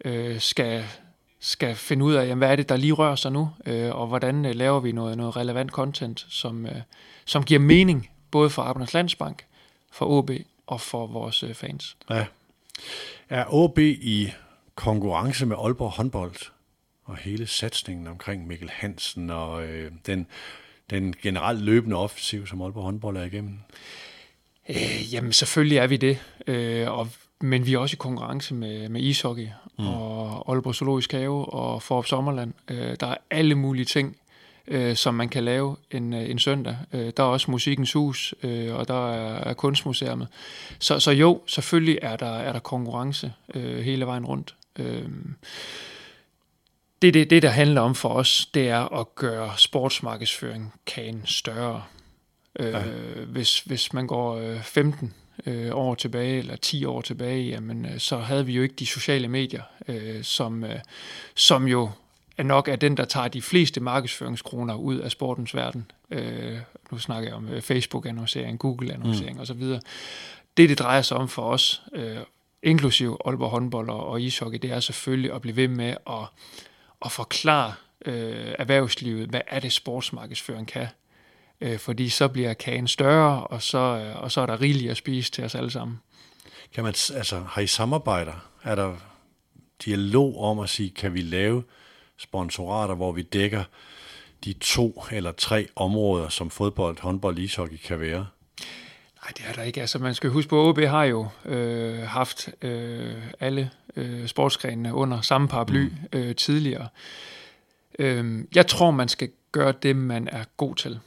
[0.04, 0.84] øh, skal,
[1.40, 4.06] skal finde ud af, jamen, hvad er det, der lige rører sig nu, øh, og
[4.06, 6.80] hvordan øh, laver vi noget, noget relevant content, som, øh,
[7.24, 9.44] som giver mening, både for Arbejdernes Landsbank,
[9.92, 10.30] for OB
[10.66, 11.96] og for vores øh, fans.
[12.10, 12.26] Ja.
[13.28, 14.32] Er OB i
[14.74, 16.36] konkurrence med Aalborg håndbold
[17.04, 20.26] og hele satsningen omkring Mikkel Hansen og øh, den,
[20.90, 23.58] den generelt løbende offensiv, som Aalborg håndbold er igennem?
[24.68, 27.08] Øh, jamen selvfølgelig er vi det, øh, og,
[27.40, 29.48] men vi er også i konkurrence med, med ishockey
[29.78, 29.86] mm.
[29.86, 32.52] og Aalborg Zoologisk Have og Forop Sommerland.
[32.70, 34.16] Øh, der er alle mulige ting,
[34.68, 36.76] øh, som man kan lave en, øh, en søndag.
[36.92, 40.28] Øh, der er også Musikkens Hus, øh, og der er, er Kunstmuseet.
[40.78, 44.54] Så, så jo, selvfølgelig er der, er der konkurrence øh, hele vejen rundt.
[44.78, 45.08] Øh,
[47.02, 51.82] det, det, det, der handler om for os, det er at gøre sportsmarkedsføring kan større.
[52.59, 52.82] Øh, ja.
[53.26, 55.14] hvis, hvis man går øh, 15
[55.46, 58.86] øh, år tilbage, eller 10 år tilbage, jamen, øh, så havde vi jo ikke de
[58.86, 60.78] sociale medier, øh, som, øh,
[61.34, 61.90] som jo
[62.38, 65.90] er nok er den, der tager de fleste markedsføringskroner ud af sportens verden.
[66.11, 66.59] Øh,
[66.90, 69.40] nu snakker jeg om øh, Facebook-annoncering, Google-annoncering mm.
[69.40, 69.62] osv.
[70.57, 72.16] Det, det drejer sig om for os, øh,
[72.62, 76.26] inklusiv Aalborg håndbold og, og ishockey, det er selvfølgelig at blive ved med at,
[77.05, 77.72] at forklare
[78.07, 80.86] øh, erhvervslivet, hvad er det sportsmarkedsføring kan
[81.61, 84.96] øh, fordi så bliver kagen større, og så, øh, og så er der rigeligt at
[84.96, 86.00] spise til os alle sammen.
[86.74, 88.50] Kan man, altså, har I samarbejder?
[88.62, 88.94] Er der
[89.84, 91.62] dialog om at sige, kan vi lave
[92.16, 93.64] sponsorater, hvor vi dækker
[94.44, 98.26] de to eller tre områder, som fodbold, håndbold, ishockey kan være?
[99.24, 99.80] Nej, det er der ikke.
[99.80, 104.94] Altså, man skal huske på, at OB har jo øh, haft øh, alle øh, sportsgrenene
[104.94, 106.18] under samme paraply mm.
[106.18, 106.88] øh, tidligere.
[107.98, 111.00] Øh, jeg tror, man skal gøre det, man er god til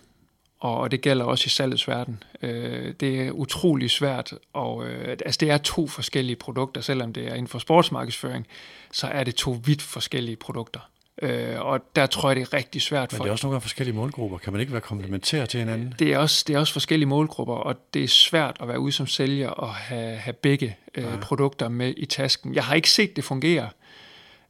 [0.60, 2.24] og det gælder også i salgets verden.
[2.42, 7.28] Øh, det er utrolig svært, og øh, altså det er to forskellige produkter, selvom det
[7.28, 8.48] er inden for sportsmarkedsføring,
[8.92, 10.80] så er det to vidt forskellige produkter.
[11.22, 13.18] Øh, og der tror jeg, det er rigtig svært for...
[13.18, 14.38] Men det er også nogle gange forskellige målgrupper.
[14.38, 15.94] Kan man ikke være komplementær til hinanden?
[16.00, 18.92] Det er, også, det er også forskellige målgrupper, og det er svært at være ude
[18.92, 21.18] som sælger og have, have begge øh, ja.
[21.22, 22.56] produkter med i tasken.
[22.56, 23.87] Jeg har ikke set det fungere, Øh,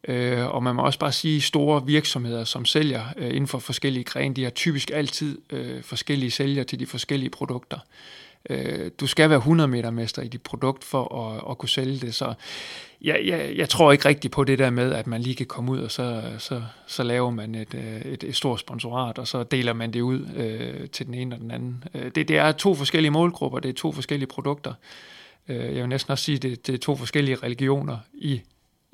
[0.07, 3.59] Øh, og man må også bare sige, at store virksomheder, som sælger øh, inden for
[3.59, 7.79] forskellige grene, de har typisk altid øh, forskellige sælgere til de forskellige produkter.
[8.49, 11.99] Øh, du skal være 100 meter mester i dit produkt for at, at kunne sælge
[11.99, 12.33] det, så
[13.01, 15.71] jeg, jeg, jeg tror ikke rigtigt på det der med, at man lige kan komme
[15.71, 19.43] ud, og så, så, så laver man et, øh, et, et stort sponsorat, og så
[19.43, 21.83] deler man det ud øh, til den ene og den anden.
[21.93, 24.73] Øh, det, det er to forskellige målgrupper, det er to forskellige produkter.
[25.47, 28.41] Øh, jeg vil næsten også sige, at det, det er to forskellige religioner i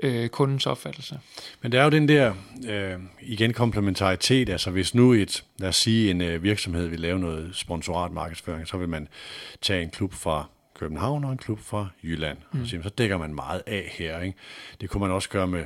[0.04, 1.20] øh, kundens opfattelse.
[1.62, 2.34] Men der er jo den der,
[2.70, 7.20] øh, igen, komplementaritet, altså hvis nu et, lad os sige, en øh, virksomhed vil lave
[7.20, 9.08] noget sponsorat markedsføring, så vil man
[9.62, 12.62] tage en klub fra København og en klub fra Jylland, mm.
[12.62, 14.20] og så dækker man meget af her.
[14.20, 14.38] Ikke?
[14.82, 15.66] Det kunne man også gøre med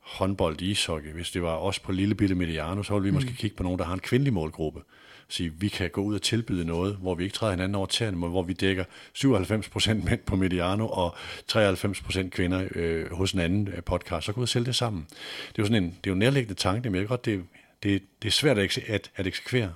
[0.00, 1.12] håndbold ishockey.
[1.12, 3.14] Hvis det var os på Lille Bille Mediano, så ville vi mm.
[3.14, 4.80] måske kigge på nogen, der har en kvindelig målgruppe
[5.28, 8.16] sige, vi kan gå ud og tilbyde noget, hvor vi ikke træder hinanden over tæerne,
[8.16, 8.84] men hvor vi dækker
[9.18, 11.16] 97% mænd på Mediano og
[11.52, 15.06] 93% kvinder øh, hos en anden øh, podcast, så gå ud og sælge det sammen.
[15.48, 17.44] Det er jo sådan en, det er jo nærliggende tanke, men jeg godt, det,
[17.82, 19.72] det, det er svært at, at, at eksekvere.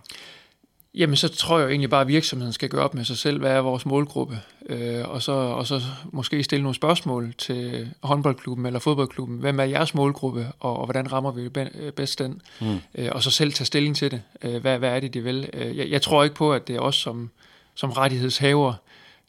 [0.94, 3.38] Jamen, så tror jeg jo egentlig bare, at virksomheden skal gøre op med sig selv,
[3.38, 8.66] hvad er vores målgruppe, øh, og, så, og så måske stille nogle spørgsmål til håndboldklubben
[8.66, 9.38] eller fodboldklubben.
[9.38, 11.48] Hvem er jeres målgruppe, og, og hvordan rammer vi
[11.90, 12.42] bedst den?
[12.60, 12.78] Mm.
[12.94, 14.22] Øh, og så selv tage stilling til det.
[14.42, 15.50] Øh, hvad, hvad er det, de vil?
[15.52, 17.30] Øh, jeg, jeg tror ikke på, at det er os som,
[17.74, 18.74] som rettighedshaver,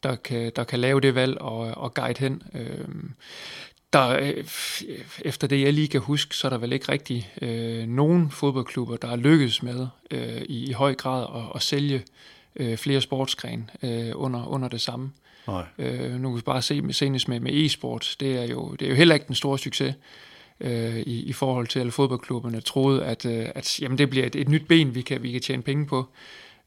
[0.02, 2.42] der kan, der kan lave det valg og, og guide hen.
[2.54, 2.88] Øh,
[3.92, 4.44] der, øh,
[5.24, 8.96] efter det jeg lige kan huske, så er der vel ikke rigtig øh, nogen fodboldklubber,
[8.96, 12.02] der har lykkedes med øh, i, i høj grad at, at sælge
[12.56, 15.12] øh, flere sportsgrene øh, under, under det samme.
[15.46, 15.64] Nej.
[15.78, 18.86] Øh, nu kan vi bare se med, senest med, med e-sport, det er, jo, det
[18.86, 19.94] er jo heller ikke den store succes
[20.60, 24.36] øh, i, i forhold til, at fodboldklubberne troede, at, øh, at jamen, det bliver et,
[24.36, 26.06] et nyt ben, vi kan, vi kan tjene penge på.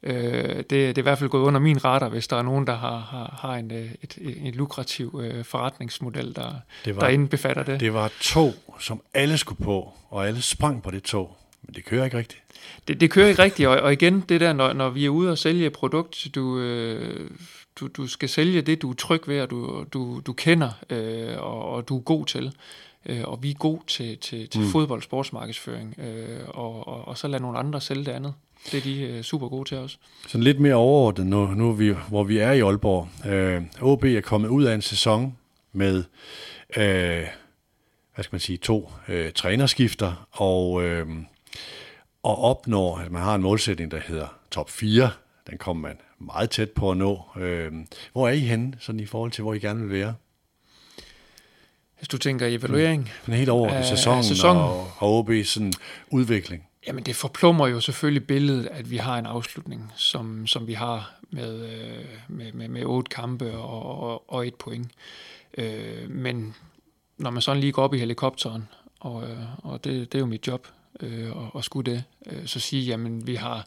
[0.06, 2.66] Øh, det, det er i hvert fald gået under min radar, hvis der er nogen,
[2.66, 6.52] der har, har, har en, øh, et, et lukrativ øh, forretningsmodel, der,
[6.84, 7.80] det var, der indbefatter det.
[7.80, 11.84] Det var to, som alle skulle på, og alle sprang på det tog, men det
[11.84, 12.42] kører ikke rigtigt.
[12.88, 15.30] Det, det kører ikke rigtigt, og, og igen, det der, når, når vi er ude
[15.30, 17.30] og sælge et produkt, du, øh,
[17.80, 21.38] du, du skal sælge det, du er tryg ved, og du, du, du kender, øh,
[21.38, 22.52] og, og du er god til.
[23.06, 24.66] Øh, og vi er gode til, til, til mm.
[24.66, 28.34] fodbold, sportsmarkedsføring, øh, og, og, og så lad nogle andre sælge det andet.
[28.72, 29.98] Det er de øh, super gode til os.
[30.28, 33.08] Sådan lidt mere overordnet nu, nu vi, hvor vi er i Aalborg.
[33.32, 35.36] Øh, OB er kommet ud af en sæson
[35.72, 36.04] med
[36.76, 37.26] øh,
[38.16, 41.06] hvad skal man sige, to øh, trænerskifter, og, øh,
[42.22, 45.10] og opnår, at man har en målsætning, der hedder top 4.
[45.50, 47.22] Den kommer man meget tæt på at nå.
[47.36, 47.72] Øh,
[48.12, 50.14] hvor er I henne, sådan i forhold til, hvor I gerne vil være?
[51.98, 53.10] Hvis du tænker evaluering?
[53.26, 54.62] Den helt over af, sæsonen, sæsonen.
[54.62, 55.72] Og, og OB's sådan
[56.10, 56.68] udvikling.
[56.86, 61.14] Jamen det forplummer jo selvfølgelig billedet, at vi har en afslutning, som, som vi har
[61.30, 64.90] med, øh, med, med, med otte kampe og, og, og et point.
[65.58, 66.54] Øh, men
[67.18, 68.68] når man sådan lige går op i helikopteren,
[69.00, 70.68] og, øh, og det, det er jo mit job,
[71.00, 73.66] øh, og, og skulle det, øh, så sige, jamen vi har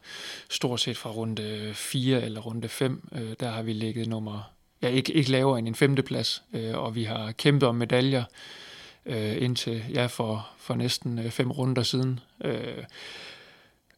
[0.49, 4.51] stort set fra runde 4 eller runde 5, øh, der har vi ligget nummer,
[4.81, 8.68] ja ikke, ikke lavere end en femteplads, øh, og vi har kæmpet om medaljer, øh,
[9.17, 12.19] indtil ja, for, for næsten øh, fem runder siden.
[12.45, 12.83] Øh,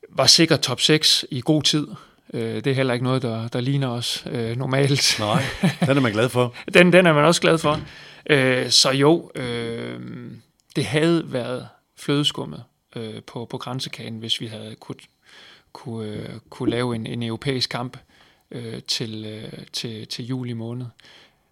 [0.10, 1.88] var sikkert top 6 i god tid.
[2.34, 5.16] Øh, det er heller ikke noget, der, der ligner os øh, normalt.
[5.20, 5.44] Nej,
[5.80, 6.56] den er man glad for.
[6.74, 7.82] den, den er man også glad for.
[8.30, 10.00] Øh, så jo, øh,
[10.76, 12.64] det havde været flødeskummet
[12.96, 14.96] øh, på, på grænsekagen, hvis vi havde kunne,
[15.74, 17.98] kunne, øh, kunne lave en, en europæisk kamp
[18.52, 20.86] øh, til, øh, til, til juli måned.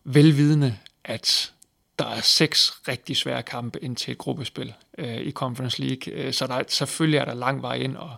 [0.03, 1.51] Velvidende, at
[1.99, 6.33] der er seks rigtig svære kampe ind til et gruppespil øh, i Conference League, øh,
[6.33, 8.11] så der, selvfølgelig er der lang vej ind, og,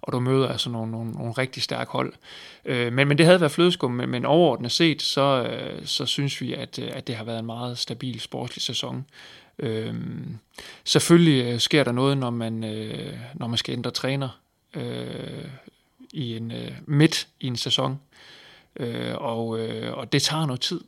[0.00, 2.12] og du møder altså nogle, nogle, nogle rigtig stærke hold.
[2.64, 6.40] Øh, men, men det havde været flødeskum, men, men overordnet set, så, øh, så synes
[6.40, 9.06] vi, at, øh, at det har været en meget stabil sportslig sæson.
[9.58, 9.94] Øh,
[10.84, 14.40] selvfølgelig øh, sker der noget, når man, øh, når man skal ændre træner
[14.74, 15.44] øh,
[16.12, 18.00] i en øh, midt i en sæson,
[18.76, 20.80] øh, og, øh, og det tager noget tid.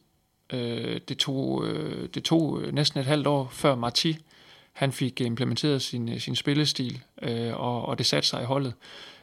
[0.53, 4.17] Øh, det, tog, øh, det tog øh, næsten et halvt år før Marti
[4.77, 8.75] han fik implementeret sin, øh, sin spillestil, øh, og, og det satte sig i holdet.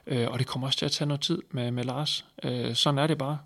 [0.08, 2.26] Øh, og det kommer også til at tage noget tid med, med Lars.
[2.44, 3.38] Øh, sådan er det bare.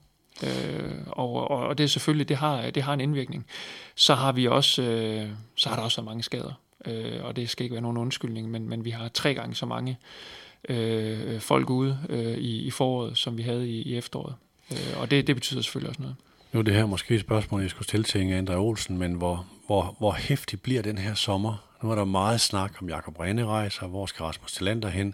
[0.44, 3.46] Øh, og, og, og det er selvfølgelig, det har, det har en indvirkning.
[3.96, 6.54] Så har vi også, øh, så har der også været mange skader.
[6.86, 9.66] Øh, og det skal ikke være nogen undskyldning, men, men vi har tre gange så
[9.66, 9.98] mange
[10.70, 14.36] øh, folk ude øh, i, i foråret, som vi havde i, i efteråret.
[14.72, 16.16] Øh, og det, det betyder selvfølgelig også noget.
[16.52, 19.14] Nu er det her måske et spørgsmål, jeg skulle stille til Inge Andre Olsen, men
[19.14, 21.68] hvor, hvor, hvor hæftig bliver den her sommer?
[21.84, 25.14] Nu er der meget snak om Jakob Rene rejser, hvor skal Rasmus Talander hen?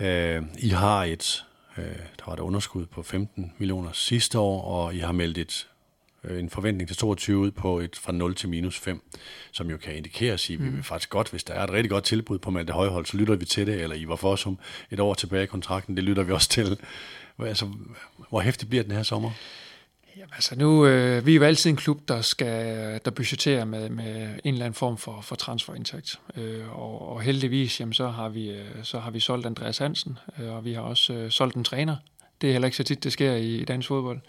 [0.00, 1.44] Øh, I har et,
[1.78, 5.68] øh, der var et underskud på 15 millioner sidste år, og I har meldt et
[6.24, 9.02] øh, en forventning til 22 ud på et fra 0 til minus 5,
[9.52, 11.70] som jo kan indikere at sige, at vi vil faktisk godt, hvis der er et
[11.72, 14.58] rigtig godt tilbud på Malte Højhold, så lytter vi til det, eller Ivar Fossum
[14.90, 16.78] et år tilbage i kontrakten, det lytter vi også til.
[17.38, 17.68] Altså,
[18.30, 19.30] hvor hæftig bliver den her sommer?
[20.16, 23.88] Jamen, altså nu, øh, vi er jo altid en klub, der skal der budgeterer med,
[23.88, 26.20] med en eller anden form for, for transferindtægt.
[26.36, 30.18] Øh, og, og heldigvis, jamen, så, har vi, øh, så har vi solgt Andreas Hansen,
[30.38, 31.96] øh, og vi har også øh, solgt en træner.
[32.40, 34.20] Det er heller ikke så tit, det sker i, i dansk fodbold.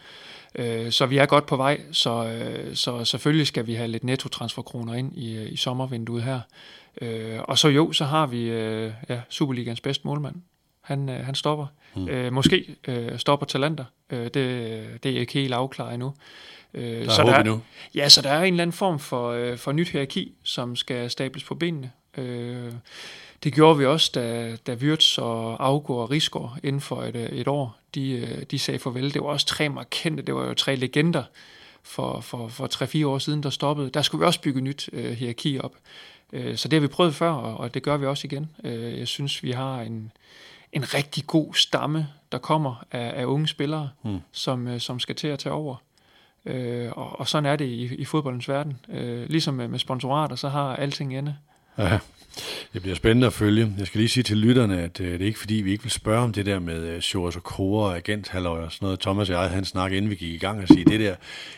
[0.55, 4.03] Øh, så vi er godt på vej, så, øh, så selvfølgelig skal vi have lidt
[4.03, 6.39] netto-transferkroner ind i, øh, i sommervinduet her.
[7.01, 10.35] Øh, og så jo, så har vi øh, ja, Superligans bedste målmand.
[10.87, 11.65] Han, øh, han stopper.
[11.93, 12.09] Hmm.
[12.09, 13.85] Øh, måske øh, stopper talenter.
[14.09, 14.33] Øh, det,
[15.03, 16.13] det er ikke helt afklaret endnu.
[16.73, 17.61] Øh, der så der, nu.
[17.95, 21.09] Ja, så der er en eller anden form for, øh, for nyt hierarki, som skal
[21.09, 21.91] stables på benene.
[22.17, 22.71] Øh,
[23.43, 27.47] det gjorde vi også, da, da Wirtz og August og Rigsgaard inden for et, et
[27.47, 29.13] år, de, øh, de sagde farvel.
[29.13, 31.23] Det var også tre markante, det var jo tre legender
[31.83, 33.89] for, for, for 3-4 år siden, der stoppede.
[33.89, 35.75] Der skulle vi også bygge nyt øh, hierarki op.
[36.33, 38.49] Øh, så det har vi prøvet før, og, og det gør vi også igen.
[38.63, 40.11] Øh, jeg synes, vi har en,
[40.77, 44.19] en rigtig god stamme, der kommer af, af unge spillere, hmm.
[44.31, 45.75] som, øh, som skal til at tage over.
[46.45, 48.79] Øh, og, og sådan er det i, i fodboldens verden.
[48.89, 51.35] Øh, ligesom med, med sponsorater, så har alting ende.
[51.77, 51.99] Ja,
[52.73, 53.73] det bliver spændende at følge.
[53.77, 55.91] Jeg skal lige sige til lytterne, at øh, det er ikke fordi, vi ikke vil
[55.91, 58.99] spørge om det der med øh, Shores og Kåre og agent og sådan noget.
[58.99, 61.15] Thomas og jeg, han snakkede, inden vi gik i gang, og sige, det der,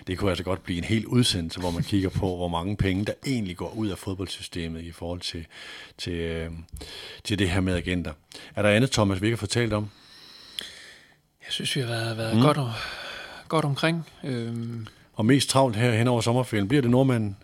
[0.07, 3.05] det kunne altså godt blive en helt udsendelse, hvor man kigger på, hvor mange penge,
[3.05, 5.45] der egentlig går ud af fodboldsystemet i forhold til,
[5.97, 6.51] til, øh,
[7.23, 8.11] til det her med agenter.
[8.55, 9.89] Er der andet, Thomas, vi ikke har fortalt om?
[11.45, 12.41] Jeg synes, vi har været, været mm.
[12.41, 12.57] godt,
[13.47, 14.05] godt omkring.
[14.23, 14.87] Øhm.
[15.13, 17.37] Og mest travlt her hen over sommerferien, bliver det nordmanden?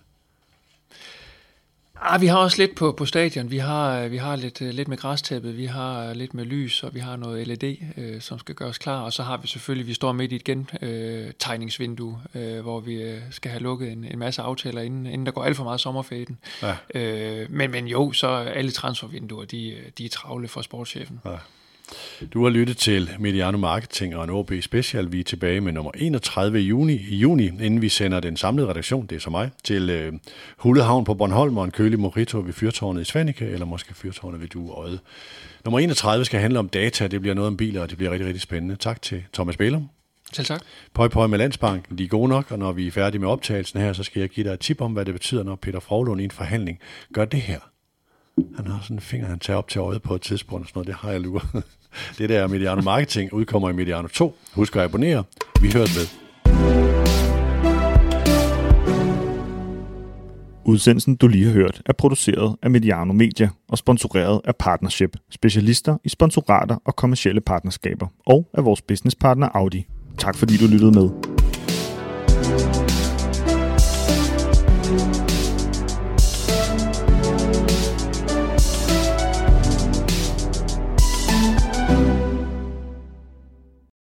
[2.01, 3.51] Ah, vi har også lidt på, på stadion.
[3.51, 6.99] Vi har, vi har lidt, lidt med græstæppet, vi har lidt med lys, og vi
[6.99, 9.01] har noget LED, øh, som skal gøres klar.
[9.01, 13.21] Og så har vi selvfølgelig, vi står midt i et gentegningsvindue, øh, hvor vi øh,
[13.31, 16.37] skal have lukket en, en masse aftaler, inden, inden der går alt for meget sommerfaden.
[16.61, 16.75] Ja.
[16.95, 21.21] Øh, men, men jo, så alle transfervinduer, de, de er travle for sportschefen.
[21.25, 21.37] Ja.
[22.33, 25.11] Du har lyttet til Mediano Marketing og en OB Special.
[25.11, 28.69] Vi er tilbage med nummer 31 i juni, i juni inden vi sender den samlede
[28.69, 30.13] redaktion, det er så mig, til øh,
[30.57, 34.47] Hullehavn på Bornholm og en kølig mojito ved Fyrtårnet i Svanike, eller måske Fyrtårnet ved
[34.47, 34.99] Dueøde.
[35.65, 38.27] Nummer 31 skal handle om data, det bliver noget om biler, og det bliver rigtig,
[38.27, 38.75] rigtig spændende.
[38.75, 39.89] Tak til Thomas Bælum.
[40.33, 40.61] Selv tak.
[40.93, 43.79] Pøj, pøj med Landsbanken, de er gode nok, og når vi er færdige med optagelsen
[43.79, 46.21] her, så skal jeg give dig et tip om, hvad det betyder, når Peter Frohlund
[46.21, 46.79] i en forhandling
[47.13, 47.59] gør det her.
[48.55, 50.77] Han har sådan en finger, han tager op til øjet på et tidspunkt, og sådan
[50.79, 51.43] noget, det har jeg luret.
[52.17, 54.37] Det der Mediano Marketing udkommer i Mediano 2.
[54.53, 55.23] Husk at abonnere.
[55.61, 56.25] Vi høres med.
[60.65, 65.97] Udsendelsen, du lige har hørt, er produceret af Mediano Media og sponsoreret af Partnership, specialister
[66.03, 69.85] i sponsorater og kommersielle partnerskaber, og af vores businesspartner Audi.
[70.17, 71.09] Tak fordi du lyttede med.